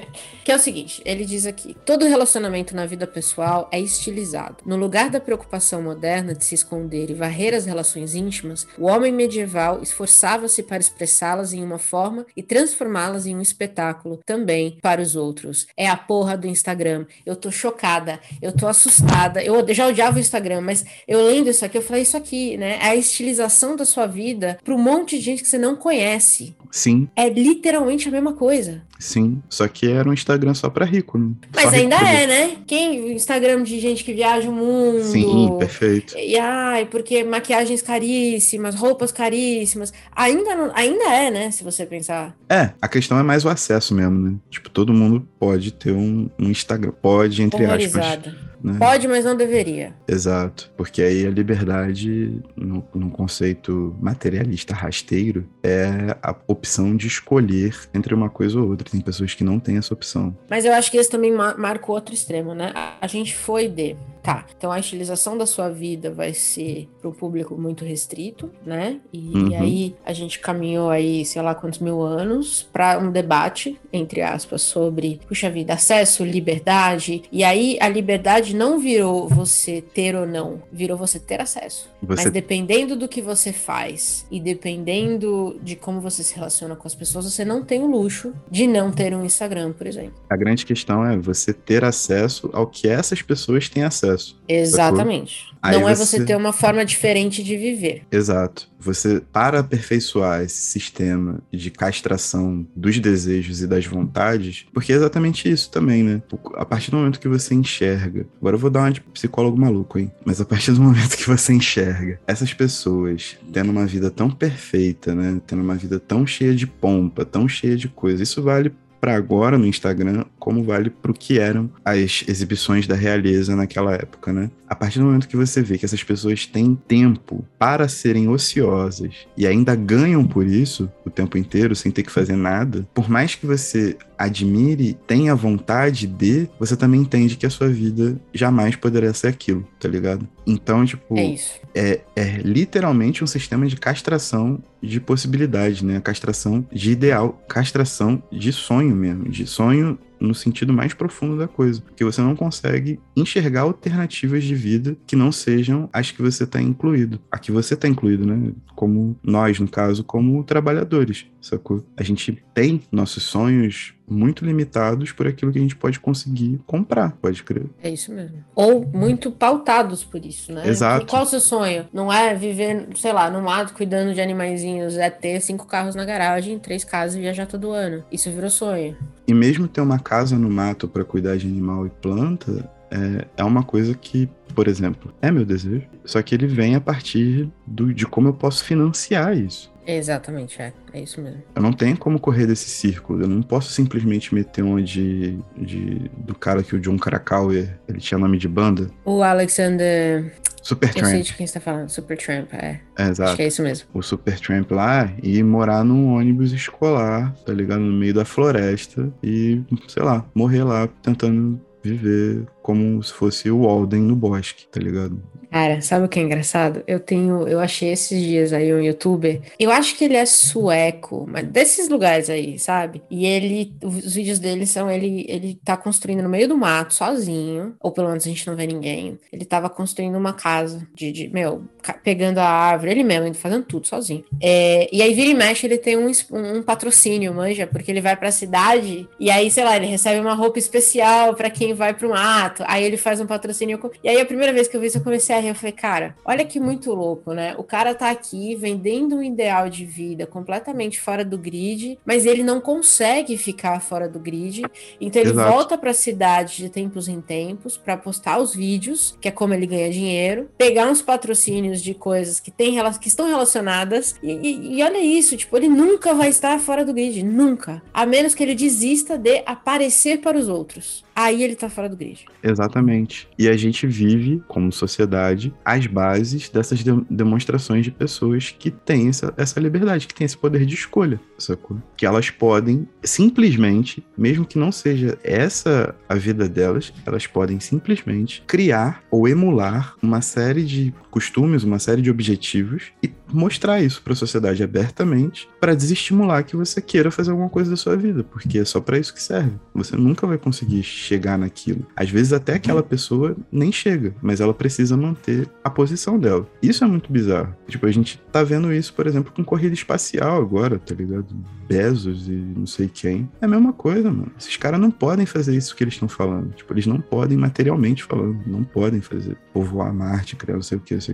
[0.42, 4.56] que é o seguinte, ele diz aqui: todo relacionamento na vida pessoal é estilizado.
[4.64, 9.12] No lugar da preocupação moderna de se esconder e varrer as relações íntimas, o homem
[9.12, 15.14] medieval esforçava-se para expressá-las em uma forma e transformá-las em um espetáculo também para os
[15.14, 15.66] outros.
[15.76, 17.04] É a porra do Instagram.
[17.26, 19.42] Eu tô chocada, eu tô assustada.
[19.42, 22.78] Eu já odiava o Instagram, mas eu lendo isso aqui, eu falei isso aqui, né?
[22.80, 26.54] É a estilização da sua vida para um monte de gente que você não conhece.
[26.76, 28.82] Sim, É literalmente a mesma coisa.
[28.98, 29.42] sim.
[29.48, 31.30] Só que era um Instagram só pra rico, né?
[31.42, 32.56] Só Mas rico ainda podia- é, né?
[32.66, 35.02] Quem Instagram de gente que viaja o mundo.
[35.04, 36.16] Sim, perfeito.
[36.18, 39.90] E ai, porque maquiagens caríssimas, roupas caríssimas.
[40.14, 41.50] Ainda, não- ainda é, né?
[41.50, 42.36] Se você pensar.
[42.48, 44.34] É, a questão é mais o acesso mesmo, né?
[44.50, 46.92] Tipo, todo mundo pode ter um, um Instagram.
[47.00, 48.18] Pode, entre aspas.
[48.62, 48.74] Né?
[48.78, 49.94] Pode, mas não deveria.
[50.08, 50.72] Exato.
[50.76, 56.65] Porque aí a liberdade, no, num conceito materialista rasteiro, é a opção
[56.96, 58.88] de escolher entre uma coisa ou outra.
[58.90, 60.36] Tem pessoas que não têm essa opção.
[60.50, 62.72] Mas eu acho que esse também ma- marca outro extremo, né?
[62.74, 63.96] A, a gente foi de.
[64.22, 68.98] Tá, então a estilização da sua vida vai ser para um público muito restrito, né?
[69.12, 69.48] E, Uhum.
[69.50, 74.22] e aí a gente caminhou aí, sei lá quantos mil anos, para um debate, entre
[74.22, 77.22] aspas, sobre, puxa vida, acesso, liberdade.
[77.30, 81.88] E aí a liberdade não virou você ter ou não, virou você ter acesso.
[82.06, 86.86] Você Mas dependendo do que você faz e dependendo de como você se relaciona com
[86.86, 90.14] as pessoas, você não tem o luxo de não ter um Instagram, por exemplo.
[90.30, 94.38] A grande questão é você ter acesso ao que essas pessoas têm acesso.
[94.48, 95.46] Exatamente.
[95.62, 98.02] Não é você- você ter uma forma diferente de viver.
[98.10, 98.68] Exato.
[98.86, 105.50] Você, para aperfeiçoar esse sistema de castração dos desejos e das vontades, porque é exatamente
[105.50, 106.22] isso também, né?
[106.54, 108.26] A partir do momento que você enxerga.
[108.40, 110.10] Agora eu vou dar uma de psicólogo maluco, hein?
[110.24, 115.14] Mas a partir do momento que você enxerga essas pessoas tendo uma vida tão perfeita,
[115.14, 115.40] né?
[115.46, 118.22] Tendo uma vida tão cheia de pompa, tão cheia de coisa.
[118.22, 122.94] Isso vale para agora no Instagram, como vale para o que eram as exibições da
[122.94, 124.50] realeza naquela época, né?
[124.68, 129.26] A partir do momento que você vê que essas pessoas têm tempo para serem ociosas
[129.36, 133.34] e ainda ganham por isso o tempo inteiro sem ter que fazer nada, por mais
[133.34, 139.12] que você admire, tenha vontade de, você também entende que a sua vida jamais poderia
[139.12, 140.26] ser aquilo, tá ligado?
[140.46, 141.36] Então, tipo, é,
[141.74, 146.00] é, é literalmente um sistema de castração de possibilidade, né?
[146.00, 151.80] Castração de ideal, castração de sonho mesmo, de sonho no sentido mais profundo da coisa,
[151.80, 156.60] porque você não consegue enxergar alternativas de vida que não sejam as que você está
[156.60, 157.20] incluído.
[157.30, 158.52] A que você está incluído, né?
[158.74, 161.84] Como nós, no caso, como trabalhadores, sacou?
[161.96, 167.12] A gente tem nossos sonhos muito limitados por aquilo que a gente pode conseguir comprar,
[167.20, 167.66] pode crer.
[167.82, 168.44] É isso mesmo.
[168.54, 170.66] Ou muito pautados por isso, né?
[170.66, 171.06] Exato.
[171.06, 171.86] Qual o seu sonho?
[171.92, 176.04] Não é viver, sei lá, no mato cuidando de animaizinhos, é ter cinco carros na
[176.04, 178.04] garagem, três casas e viajar todo ano.
[178.10, 178.96] Isso virou sonho.
[179.26, 183.44] E mesmo ter uma casa no mato para cuidar de animal e planta, é, é
[183.44, 185.86] uma coisa que, por exemplo, é meu desejo.
[186.04, 189.72] Só que ele vem a partir do, de como eu posso financiar isso.
[189.86, 190.72] Exatamente, é.
[190.92, 191.42] É isso mesmo.
[191.54, 193.22] Eu não tenho como correr desse círculo.
[193.22, 197.98] Eu não posso simplesmente meter uma de, de do cara que o John Krakauer, ele
[197.98, 198.90] tinha nome de banda.
[199.04, 200.34] O Alexander...
[200.62, 201.04] Supertramp.
[201.04, 201.88] Eu sei de quem você tá falando.
[201.88, 202.80] Supertramp, é.
[202.98, 203.08] é.
[203.08, 203.28] Exato.
[203.28, 203.86] Acho que é isso mesmo.
[203.94, 207.82] O Supertramp lá e morar num ônibus escolar, tá ligado?
[207.82, 213.62] No meio da floresta e, sei lá, morrer lá tentando viver como se fosse o
[213.62, 215.22] Walden no bosque, tá ligado?
[215.56, 216.84] Cara, sabe o que é engraçado?
[216.86, 221.24] Eu tenho, eu achei esses dias aí um youtuber, eu acho que ele é sueco,
[221.26, 223.02] mas desses lugares aí, sabe?
[223.10, 227.74] E ele, os vídeos dele são ele, ele tá construindo no meio do mato, sozinho,
[227.80, 229.18] ou pelo menos a gente não vê ninguém.
[229.32, 231.64] Ele tava construindo uma casa de, de meu,
[232.04, 234.26] pegando a árvore, ele mesmo, fazendo tudo sozinho.
[234.42, 238.14] É, e aí vira e mexe, ele tem um, um patrocínio, manja, porque ele vai
[238.14, 242.10] pra cidade e aí, sei lá, ele recebe uma roupa especial para quem vai pro
[242.10, 243.80] mato, aí ele faz um patrocínio.
[244.04, 246.16] E aí a primeira vez que eu vi isso, eu comecei a eu falei, cara,
[246.24, 247.54] olha que muito louco, né?
[247.58, 252.42] O cara tá aqui vendendo um ideal de vida completamente fora do grid, mas ele
[252.42, 254.62] não consegue ficar fora do grid,
[255.00, 255.52] então ele Exato.
[255.52, 259.66] volta pra cidade de tempos em tempos para postar os vídeos, que é como ele
[259.66, 264.82] ganha dinheiro, pegar uns patrocínios de coisas que, tem, que estão relacionadas, e, e, e
[264.82, 267.82] olha isso, tipo, ele nunca vai estar fora do grid, nunca.
[267.92, 271.96] A menos que ele desista de aparecer para os outros aí ele tá fora do
[271.96, 272.26] grid.
[272.42, 273.26] Exatamente.
[273.38, 279.08] E a gente vive, como sociedade, as bases dessas de demonstrações de pessoas que têm
[279.08, 281.78] essa, essa liberdade, que têm esse poder de escolha, sacou?
[281.96, 288.42] Que elas podem simplesmente, mesmo que não seja essa a vida delas, elas podem simplesmente
[288.46, 294.12] criar ou emular uma série de costumes, uma série de objetivos e mostrar isso para
[294.12, 298.58] a sociedade abertamente para desestimular que você queira fazer alguma coisa da sua vida, porque
[298.58, 299.52] é só para isso que serve.
[299.74, 301.86] Você nunca vai conseguir chegar naquilo.
[301.96, 306.46] Às vezes até aquela pessoa nem chega, mas ela precisa manter a posição dela.
[306.62, 307.56] Isso é muito bizarro.
[307.66, 311.34] Tipo, a gente tá vendo isso, por exemplo, com corrida espacial agora, tá ligado?
[311.66, 313.26] Bezos e não sei quem.
[313.40, 314.30] É a mesma coisa, mano.
[314.38, 316.52] Esses caras não podem fazer isso que eles estão falando.
[316.52, 320.80] Tipo, eles não podem materialmente falando, não podem fazer povoar Marte, criar não sei o
[320.80, 321.05] que,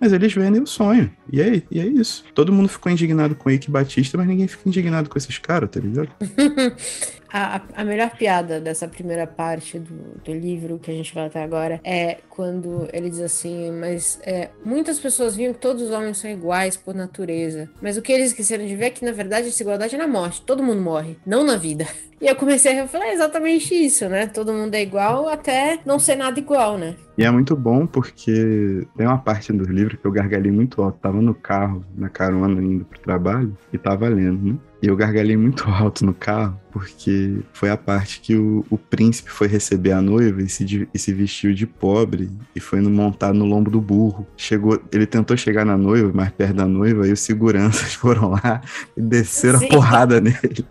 [0.00, 1.10] Mas eles vendem o sonho.
[1.32, 2.24] E aí, e é isso.
[2.34, 5.70] Todo mundo ficou indignado com o Eike Batista, mas ninguém fica indignado com esses caras,
[5.70, 6.08] tá ligado?
[7.32, 11.42] A, a, melhor piada dessa primeira parte do, do livro que a gente vai até
[11.42, 16.18] agora é quando ele diz assim: Mas é, muitas pessoas viam que todos os homens
[16.18, 17.68] são iguais por natureza.
[17.80, 20.08] Mas o que eles esqueceram de ver é que, na verdade, essa igualdade é na
[20.08, 20.42] morte.
[20.42, 21.86] Todo mundo morre, não na vida.
[22.18, 24.26] E eu comecei a falar exatamente isso, né?
[24.26, 26.94] Todo mundo é igual até não ser nada igual, né?
[27.18, 30.98] E é muito bom porque tem uma parte do livro que eu gargalhei muito alto.
[30.98, 34.58] Tava no carro, na carona, indo pro trabalho, e tava lendo, né?
[34.82, 39.30] E eu gargalhei muito alto no carro, porque foi a parte que o, o príncipe
[39.30, 43.32] foi receber a noiva e se, e se vestiu de pobre e foi no, montar
[43.32, 44.26] no lombo do burro.
[44.36, 48.60] Chegou, ele tentou chegar na noiva, mais perto da noiva, e os seguranças foram lá
[48.96, 49.66] e desceram Sim.
[49.66, 50.66] a porrada nele.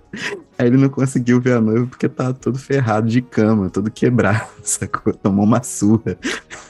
[0.58, 4.48] Aí ele não conseguiu ver a noiva porque tava todo ferrado de cama, todo quebrado,
[4.64, 5.14] sacou?
[5.14, 6.18] Tomou uma surra.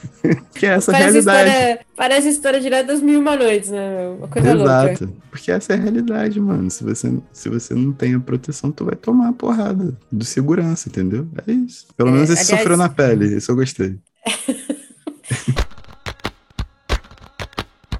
[0.54, 1.48] que é essa parece realidade.
[1.50, 4.08] História, parece a história direto das mil uma noites, né?
[4.08, 5.04] Uma coisa Exato.
[5.04, 5.08] louca.
[5.30, 6.68] Porque essa é a realidade, mano.
[6.68, 10.88] Se você, se você não tem a proteção, tu vai tomar a porrada do segurança,
[10.88, 11.28] entendeu?
[11.46, 11.86] É isso.
[11.96, 12.58] Pelo é, menos esse aliás...
[12.60, 13.98] sofreu na pele, isso eu gostei.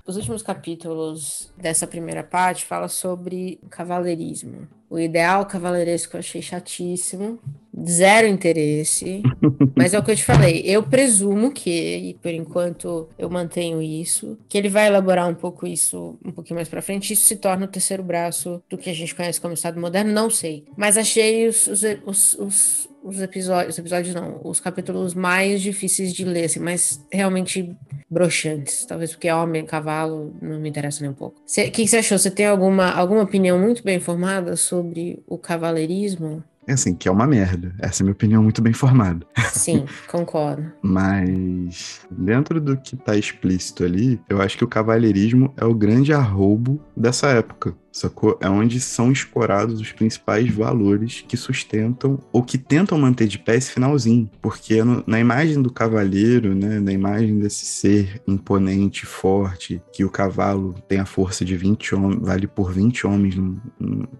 [0.07, 4.69] Os últimos capítulos dessa primeira parte fala sobre cavaleirismo.
[4.89, 7.39] O ideal cavaleiresco eu achei chatíssimo.
[7.87, 9.23] zero interesse.
[9.77, 10.63] mas é o que eu te falei.
[10.65, 15.67] Eu presumo que, e por enquanto eu mantenho isso, que ele vai elaborar um pouco
[15.67, 17.13] isso um pouquinho mais para frente.
[17.13, 20.31] Isso se torna o terceiro braço do que a gente conhece como Estado moderno, não
[20.31, 20.65] sei.
[20.77, 26.13] Mas achei os, os, os, os os episódios, os episódios não, os capítulos mais difíceis
[26.13, 27.75] de ler, assim, mas realmente
[28.11, 28.85] broxantes.
[28.85, 31.41] Talvez porque homem, cavalo, não me interessa nem um pouco.
[31.41, 32.19] O que, você achou?
[32.19, 36.43] Você tem alguma, alguma opinião muito bem formada sobre o cavaleirismo?
[36.67, 37.73] É assim, que é uma merda.
[37.79, 39.25] Essa é a minha opinião muito bem formada.
[39.53, 40.73] Sim, concordo.
[40.83, 46.13] Mas, dentro do que tá explícito ali, eu acho que o cavalheirismo é o grande
[46.13, 48.39] arrobo dessa época sacou?
[48.41, 53.57] É onde são escorados os principais valores que sustentam ou que tentam manter de pé
[53.57, 54.31] esse finalzinho.
[54.43, 60.11] Porque no, na imagem do cavaleiro, né, na imagem desse ser imponente, forte, que o
[60.11, 63.57] cavalo tem a força de 20 homens, vale por 20 homens num,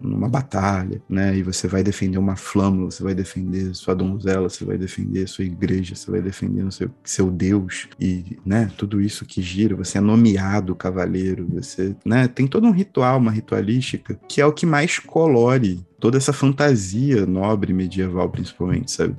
[0.01, 1.37] numa batalha, né?
[1.37, 5.45] E você vai defender uma flâmula, você vai defender sua donzela, você vai defender sua
[5.45, 10.01] igreja, você vai defender seu, seu Deus e, né, tudo isso que gira, você é
[10.01, 13.66] nomeado cavaleiro, você, né, tem todo um ritual, uma ritualidade
[14.29, 19.15] que é o que mais colore toda essa fantasia nobre medieval, principalmente, sabe?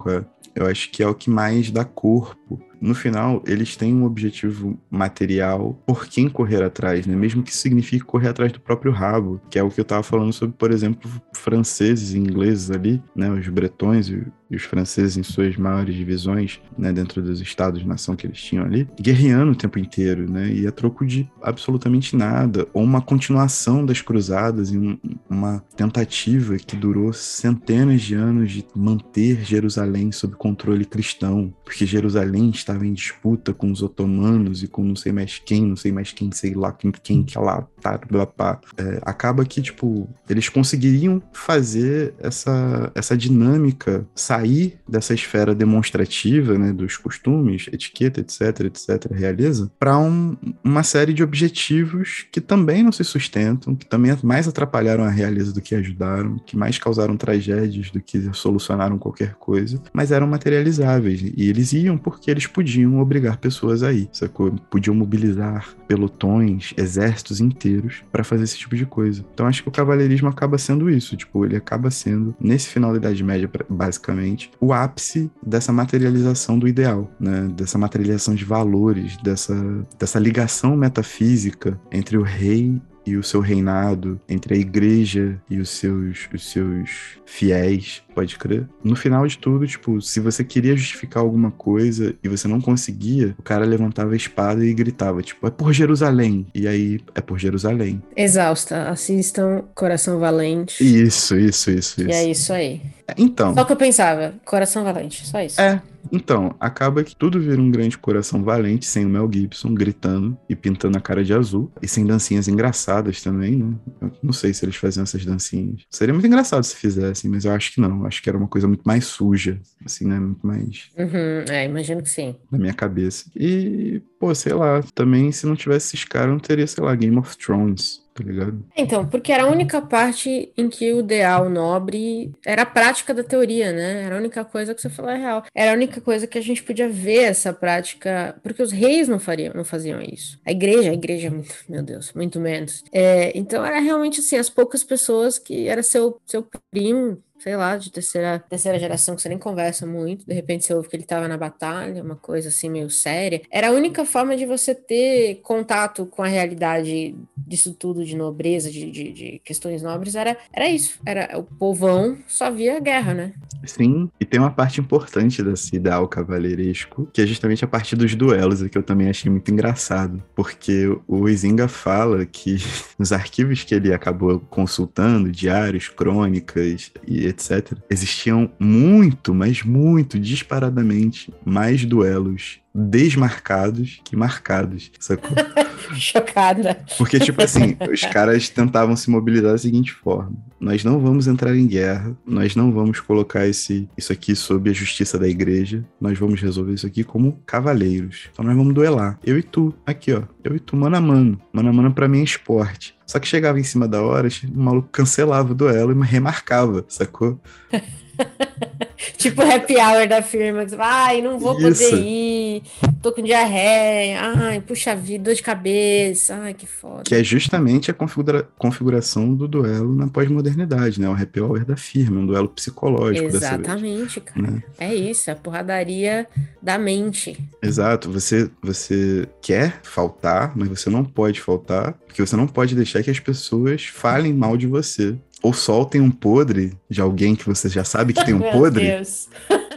[0.55, 4.79] Eu acho que é o que mais dá corpo no final, eles têm um objetivo
[4.89, 7.15] material por quem correr atrás, né?
[7.15, 10.33] Mesmo que signifique correr atrás do próprio rabo, que é o que eu estava falando
[10.33, 13.29] sobre, por exemplo, franceses e ingleses ali, né?
[13.29, 16.93] Os bretões e, os franceses em suas maiores divisões, né?
[16.93, 20.49] Dentro dos estados-nação que eles tinham ali, guerreando o tempo inteiro, né?
[20.49, 24.97] E a troco de absolutamente nada, ou uma continuação das cruzadas e um,
[25.29, 32.49] uma tentativa que durou centenas de anos de manter Jerusalém sob controle cristão, porque Jerusalém
[32.67, 36.11] estava em disputa com os otomanos e com não sei mais quem, não sei mais
[36.11, 40.49] quem, sei lá quem, quem que lá tá, blá, blá, é, acaba que, tipo, eles
[40.49, 49.11] conseguiriam fazer essa, essa dinâmica sair dessa esfera demonstrativa, né, dos costumes, etiqueta, etc, etc,
[49.11, 54.47] realeza, para um, uma série de objetivos que também não se sustentam, que também mais
[54.47, 59.81] atrapalharam a realeza do que ajudaram, que mais causaram tragédias do que solucionaram qualquer coisa,
[59.93, 61.21] mas eram materializáveis.
[61.21, 64.51] E eles iam porque eles podiam obrigar pessoas a ir, sacou?
[64.67, 69.23] Podiam mobilizar pelotões, exércitos inteiros para fazer esse tipo de coisa.
[69.31, 72.97] Então acho que o cavalheirismo acaba sendo isso, tipo, ele acaba sendo, nesse final da
[72.97, 77.47] Idade Média, basicamente, o ápice dessa materialização do ideal, né?
[77.55, 79.55] Dessa materialização de valores, dessa,
[79.99, 85.69] dessa ligação metafísica entre o rei e o seu reinado, entre a igreja e os
[85.69, 88.67] seus, os seus fiéis, pode crer.
[88.83, 93.33] No final de tudo, tipo, se você queria justificar alguma coisa e você não conseguia,
[93.39, 96.45] o cara levantava a espada e gritava, tipo, é por Jerusalém.
[96.53, 98.01] E aí, é por Jerusalém.
[98.15, 98.89] Exausta.
[98.89, 100.83] Assistam Coração Valente.
[100.83, 102.09] Isso, isso, isso, isso.
[102.09, 102.81] E é isso aí.
[103.17, 103.53] Então.
[103.53, 105.61] Só o que eu pensava, Coração Valente, só isso.
[105.61, 105.81] É,
[106.11, 110.55] então, acaba que tudo vira um grande coração valente, sem o Mel Gibson gritando e
[110.55, 111.71] pintando a cara de azul.
[111.81, 113.75] E sem dancinhas engraçadas também, né?
[114.01, 115.81] Eu não sei se eles faziam essas dancinhas.
[115.89, 118.05] Seria muito engraçado se fizessem, mas eu acho que não.
[118.05, 120.19] Acho que era uma coisa muito mais suja, assim, né?
[120.19, 120.89] Muito mais.
[120.97, 122.35] Uhum, é, imagino que sim.
[122.51, 123.25] Na minha cabeça.
[123.35, 127.17] E, pô, sei lá, também se não tivesse esses caras, não teria, sei lá, Game
[127.17, 128.65] of Thrones tá ligado?
[128.75, 133.23] Então, porque era a única parte em que o ideal nobre era a prática da
[133.23, 134.03] teoria, né?
[134.03, 135.43] Era a única coisa que você falou é real.
[135.53, 139.19] Era a única coisa que a gente podia ver essa prática, porque os reis não
[139.19, 140.39] fariam, não faziam isso.
[140.45, 141.31] A igreja, a igreja,
[141.69, 142.83] meu Deus, muito menos.
[142.91, 147.77] É, então era realmente assim, as poucas pessoas que era seu, seu primo, sei lá,
[147.77, 151.03] de terceira, terceira geração que você nem conversa muito, de repente você ouve que ele
[151.03, 153.41] estava na batalha, uma coisa assim meio séria.
[153.51, 158.69] Era a única forma de você ter contato com a realidade disso tudo, de nobreza,
[158.69, 160.99] de, de, de questões nobres, era, era isso.
[161.05, 163.33] Era o povão só via guerra, né?
[163.65, 168.15] Sim, e tem uma parte importante desse ideal cavaleiresco, que é justamente a parte dos
[168.15, 172.57] duelos, que eu também achei muito engraçado, porque o Izinga fala que
[172.97, 181.33] nos arquivos que ele acabou consultando, diários, crônicas e etc., existiam muito, mas muito disparadamente
[181.45, 185.35] mais duelos desmarcados que marcados, sacou?
[185.95, 186.63] Chocada.
[186.63, 186.75] Né?
[186.97, 191.55] Porque, tipo assim, os caras tentavam se mobilizar da seguinte forma: nós não vamos entrar
[191.55, 196.19] em guerra, nós não vamos colocar esse, isso aqui sob a justiça da igreja, nós
[196.19, 198.29] vamos resolver isso aqui como cavaleiros.
[198.31, 199.17] Então nós vamos duelar.
[199.23, 201.41] Eu e tu, aqui ó, eu e tu, mano a mano.
[201.51, 202.95] Mano a mano pra mim é esporte.
[203.05, 207.39] Só que chegava em cima da hora, o maluco cancelava o duelo e remarcava, sacou?
[209.17, 211.83] tipo happy hour da firma, que você ai, não vou Isso.
[211.83, 212.63] poder ir
[213.01, 217.03] tô com diarreia, ai, puxa vida, dor de cabeça, ai, que foda.
[217.03, 221.09] Que é justamente a configura configuração do duelo na pós-modernidade, né?
[221.09, 223.27] O happy hour da firma, um duelo psicológico.
[223.27, 224.41] Exatamente, cara.
[224.41, 224.63] Né?
[224.77, 226.27] É isso, a porradaria
[226.61, 227.37] da mente.
[227.61, 233.03] Exato, você, você quer faltar, mas você não pode faltar, porque você não pode deixar
[233.03, 235.15] que as pessoas falem mal de você.
[235.41, 238.85] Ou soltem um podre de alguém que você já sabe que tem um podre.
[238.85, 239.29] Deus.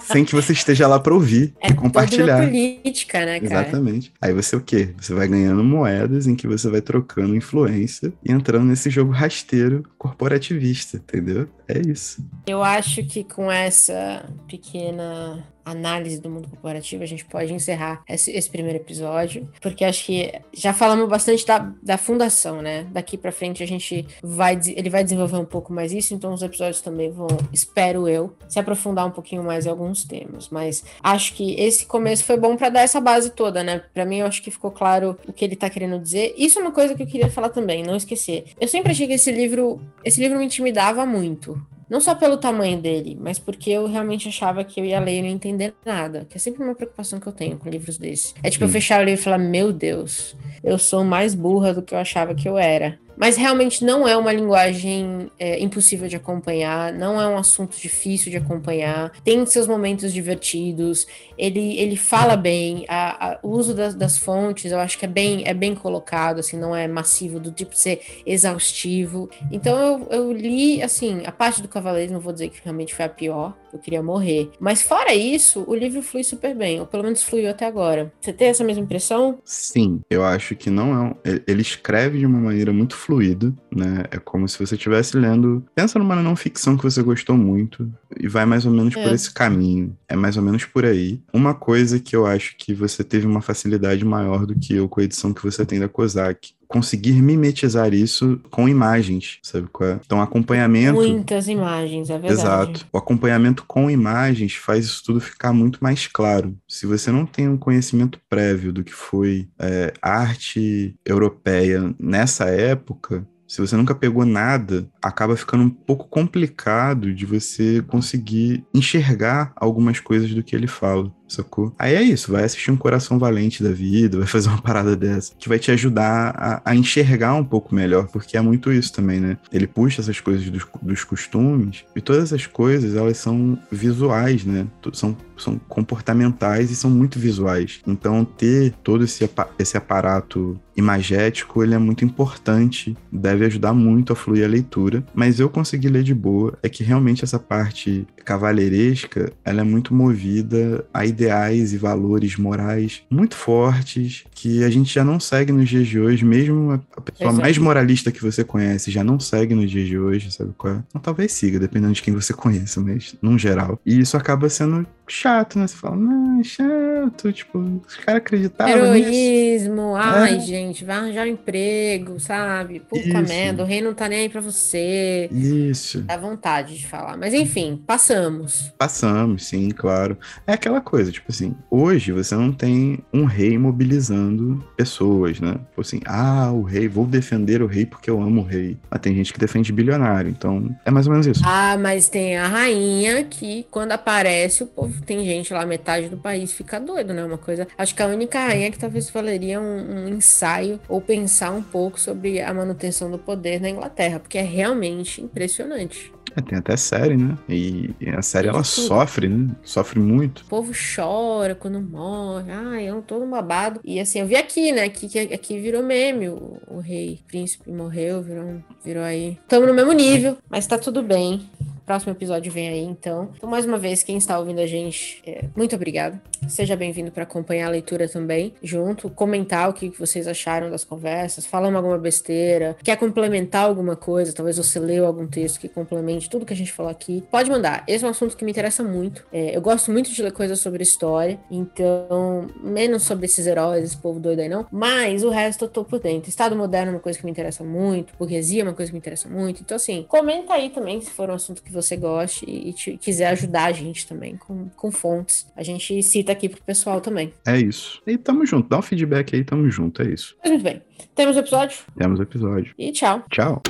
[0.00, 2.44] sem que você esteja lá para ouvir é e compartilhar.
[2.44, 3.62] É política, né, cara?
[3.62, 4.12] Exatamente.
[4.20, 4.94] Aí você o quê?
[4.98, 9.82] Você vai ganhando moedas em que você vai trocando influência e entrando nesse jogo rasteiro
[9.98, 11.48] corporativista, entendeu?
[11.66, 12.24] É isso.
[12.46, 18.30] Eu acho que com essa pequena análise do mundo corporativo, a gente pode encerrar esse,
[18.30, 22.86] esse, primeiro episódio, porque acho que já falamos bastante da, da fundação, né?
[22.90, 26.42] Daqui para frente a gente vai, ele vai desenvolver um pouco mais isso, então os
[26.42, 31.34] episódios também vão, espero eu, se aprofundar um pouquinho mais em alguns temas, mas acho
[31.34, 33.82] que esse começo foi bom para dar essa base toda, né?
[33.92, 36.34] Para mim eu acho que ficou claro o que ele tá querendo dizer.
[36.36, 38.46] Isso é uma coisa que eu queria falar também, não esquecer.
[38.60, 41.60] Eu sempre achei que esse livro, esse livro me intimidava muito.
[41.88, 45.22] Não só pelo tamanho dele, mas porque eu realmente achava que eu ia ler e
[45.22, 46.26] não entender nada.
[46.28, 48.34] Que é sempre uma preocupação que eu tenho com livros desses.
[48.42, 51.82] É tipo, eu fechar o livro e falar, meu Deus, eu sou mais burra do
[51.82, 52.98] que eu achava que eu era.
[53.18, 58.30] Mas realmente não é uma linguagem é, impossível de acompanhar, não é um assunto difícil
[58.30, 61.06] de acompanhar, tem seus momentos divertidos,
[61.36, 65.08] ele, ele fala bem, a, a, o uso das, das, fontes eu acho que é
[65.08, 69.28] bem, é bem colocado, assim, não é massivo, do tipo ser exaustivo.
[69.50, 73.04] Então eu, eu li, assim, a parte do Cavaleiro, não vou dizer que realmente foi
[73.04, 74.50] a pior, eu queria morrer.
[74.58, 78.12] Mas fora isso, o livro flui super bem, ou pelo menos fluiu até agora.
[78.20, 79.38] Você tem essa mesma impressão?
[79.44, 80.98] Sim, eu acho que não é.
[80.98, 81.14] Um,
[81.46, 84.04] ele escreve de uma maneira muito fluida, né?
[84.10, 85.64] É como se você estivesse lendo.
[85.74, 89.02] Pensa numa não ficção que você gostou muito e vai mais ou menos é.
[89.02, 89.96] por esse caminho.
[90.08, 91.20] É mais ou menos por aí.
[91.32, 95.00] Uma coisa que eu acho que você teve uma facilidade maior do que eu com
[95.00, 100.00] a edição que você tem da Kozak conseguir mimetizar isso com imagens, sabe qual é?
[100.04, 101.00] Então, acompanhamento.
[101.00, 102.40] Muitas imagens, é verdade.
[102.40, 102.86] Exato.
[102.92, 106.54] O acompanhamento com imagens faz isso tudo ficar muito mais claro.
[106.68, 113.26] Se você não tem um conhecimento prévio do que foi é, arte europeia nessa época,
[113.48, 120.00] se você nunca pegou nada, acaba ficando um pouco complicado de você conseguir enxergar algumas
[120.00, 121.72] coisas do que ele fala sacou?
[121.78, 125.32] Aí é isso, vai assistir um Coração Valente da vida, vai fazer uma parada dessa,
[125.38, 129.20] que vai te ajudar a, a enxergar um pouco melhor, porque é muito isso também,
[129.20, 129.36] né?
[129.52, 134.66] Ele puxa essas coisas dos, dos costumes, e todas essas coisas, elas são visuais, né?
[134.92, 137.80] São, são comportamentais e são muito visuais.
[137.86, 144.16] Então, ter todo esse, esse aparato imagético, ele é muito importante, deve ajudar muito a
[144.16, 149.32] fluir a leitura, mas eu consegui ler de boa, é que realmente essa parte cavalheiresca,
[149.44, 155.04] ela é muito movida a ideais e valores morais muito fortes que a gente já
[155.04, 157.40] não segue nos dias de hoje, mesmo a pessoa Exato.
[157.40, 160.82] mais moralista que você conhece já não segue nos dias de hoje, sabe qual é?
[160.94, 163.80] Não, talvez siga, dependendo de quem você conheça, mas num geral.
[163.84, 165.66] E isso acaba sendo chato, né?
[165.66, 169.96] Você fala, não, é chato, tipo, os caras acreditavam Heroísmo, nisso.
[169.96, 170.40] ai, é.
[170.40, 172.80] gente, vai arranjar um emprego, sabe?
[172.80, 173.22] Puta isso.
[173.22, 175.28] merda, o rei não tá nem aí pra você.
[175.32, 176.02] Isso.
[176.02, 177.16] Dá vontade de falar.
[177.16, 178.72] Mas enfim, passamos.
[178.78, 180.16] Passamos, sim, claro.
[180.46, 185.52] É aquela coisa, tipo assim, hoje você não tem um rei mobilizando pessoas, né?
[185.52, 188.76] Tipo assim, ah, o rei, vou defender o rei porque eu amo o rei.
[188.90, 191.42] Mas tem gente que defende bilionário, então é mais ou menos isso.
[191.44, 196.16] Ah, mas tem a rainha que quando aparece o povo tem gente lá, metade do
[196.16, 197.24] país fica doido, né?
[197.24, 197.66] Uma coisa.
[197.76, 201.98] Acho que a única rainha que talvez valeria um, um ensaio ou pensar um pouco
[201.98, 206.12] sobre a manutenção do poder na Inglaterra, porque é realmente impressionante.
[206.36, 207.36] É, tem até série, né?
[207.48, 209.54] E, a série ela sofre, né?
[209.62, 210.42] Sofre muito.
[210.42, 212.50] O povo chora quando morre.
[212.52, 213.80] Ai, é um todo babado.
[213.84, 214.84] E assim, eu vi aqui, né?
[214.84, 216.28] Aqui, aqui virou meme.
[216.28, 219.38] O, o rei, o príncipe morreu, virou, virou aí.
[219.42, 221.48] Estamos no mesmo nível, mas tá tudo bem.
[221.88, 223.30] Próximo episódio vem aí, então.
[223.34, 226.20] Então, mais uma vez, quem está ouvindo a gente, é, muito obrigado.
[226.46, 231.46] Seja bem-vindo para acompanhar a leitura também, junto, comentar o que vocês acharam das conversas,
[231.46, 236.44] falando alguma besteira, quer complementar alguma coisa, talvez você leu algum texto que complemente tudo
[236.44, 237.24] que a gente falou aqui.
[237.30, 237.84] Pode mandar.
[237.88, 239.26] Esse é um assunto que me interessa muito.
[239.32, 243.96] É, eu gosto muito de ler coisas sobre história, então, menos sobre esses heróis, esse
[243.96, 246.28] povo doido aí não, mas o resto eu tô por dentro.
[246.28, 248.98] Estado moderno é uma coisa que me interessa muito, burguesia é uma coisa que me
[248.98, 249.62] interessa muito.
[249.62, 253.28] Então, assim, comenta aí também se for um assunto que você goste e te, quiser
[253.28, 255.46] ajudar a gente também com, com fontes.
[255.56, 257.32] A gente cita aqui pro pessoal também.
[257.46, 258.02] É isso.
[258.06, 258.68] E tamo junto.
[258.68, 260.02] Dá um feedback aí, tamo junto.
[260.02, 260.36] É isso.
[260.42, 260.82] Mas muito bem.
[261.14, 261.78] Temos episódio?
[261.96, 262.74] Temos episódio.
[262.78, 263.24] E tchau.
[263.30, 263.62] Tchau.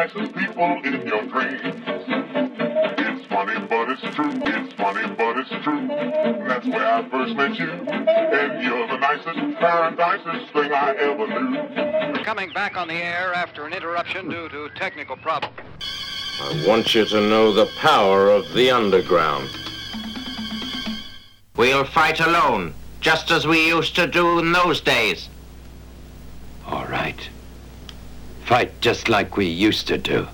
[0.00, 2.49] nice people in your dreams.
[3.42, 4.32] It's funny, but it's true.
[4.34, 5.88] It's funny, but it's true.
[6.46, 7.70] That's where I first met you.
[7.70, 12.12] And you're the nicest, paradisest thing I ever knew.
[12.12, 15.54] We're Coming back on the air after an interruption due to technical problems.
[16.42, 19.48] I want you to know the power of the underground.
[21.56, 25.30] We'll fight alone, just as we used to do in those days.
[26.66, 27.28] All right.
[28.44, 30.28] Fight just like we used to do.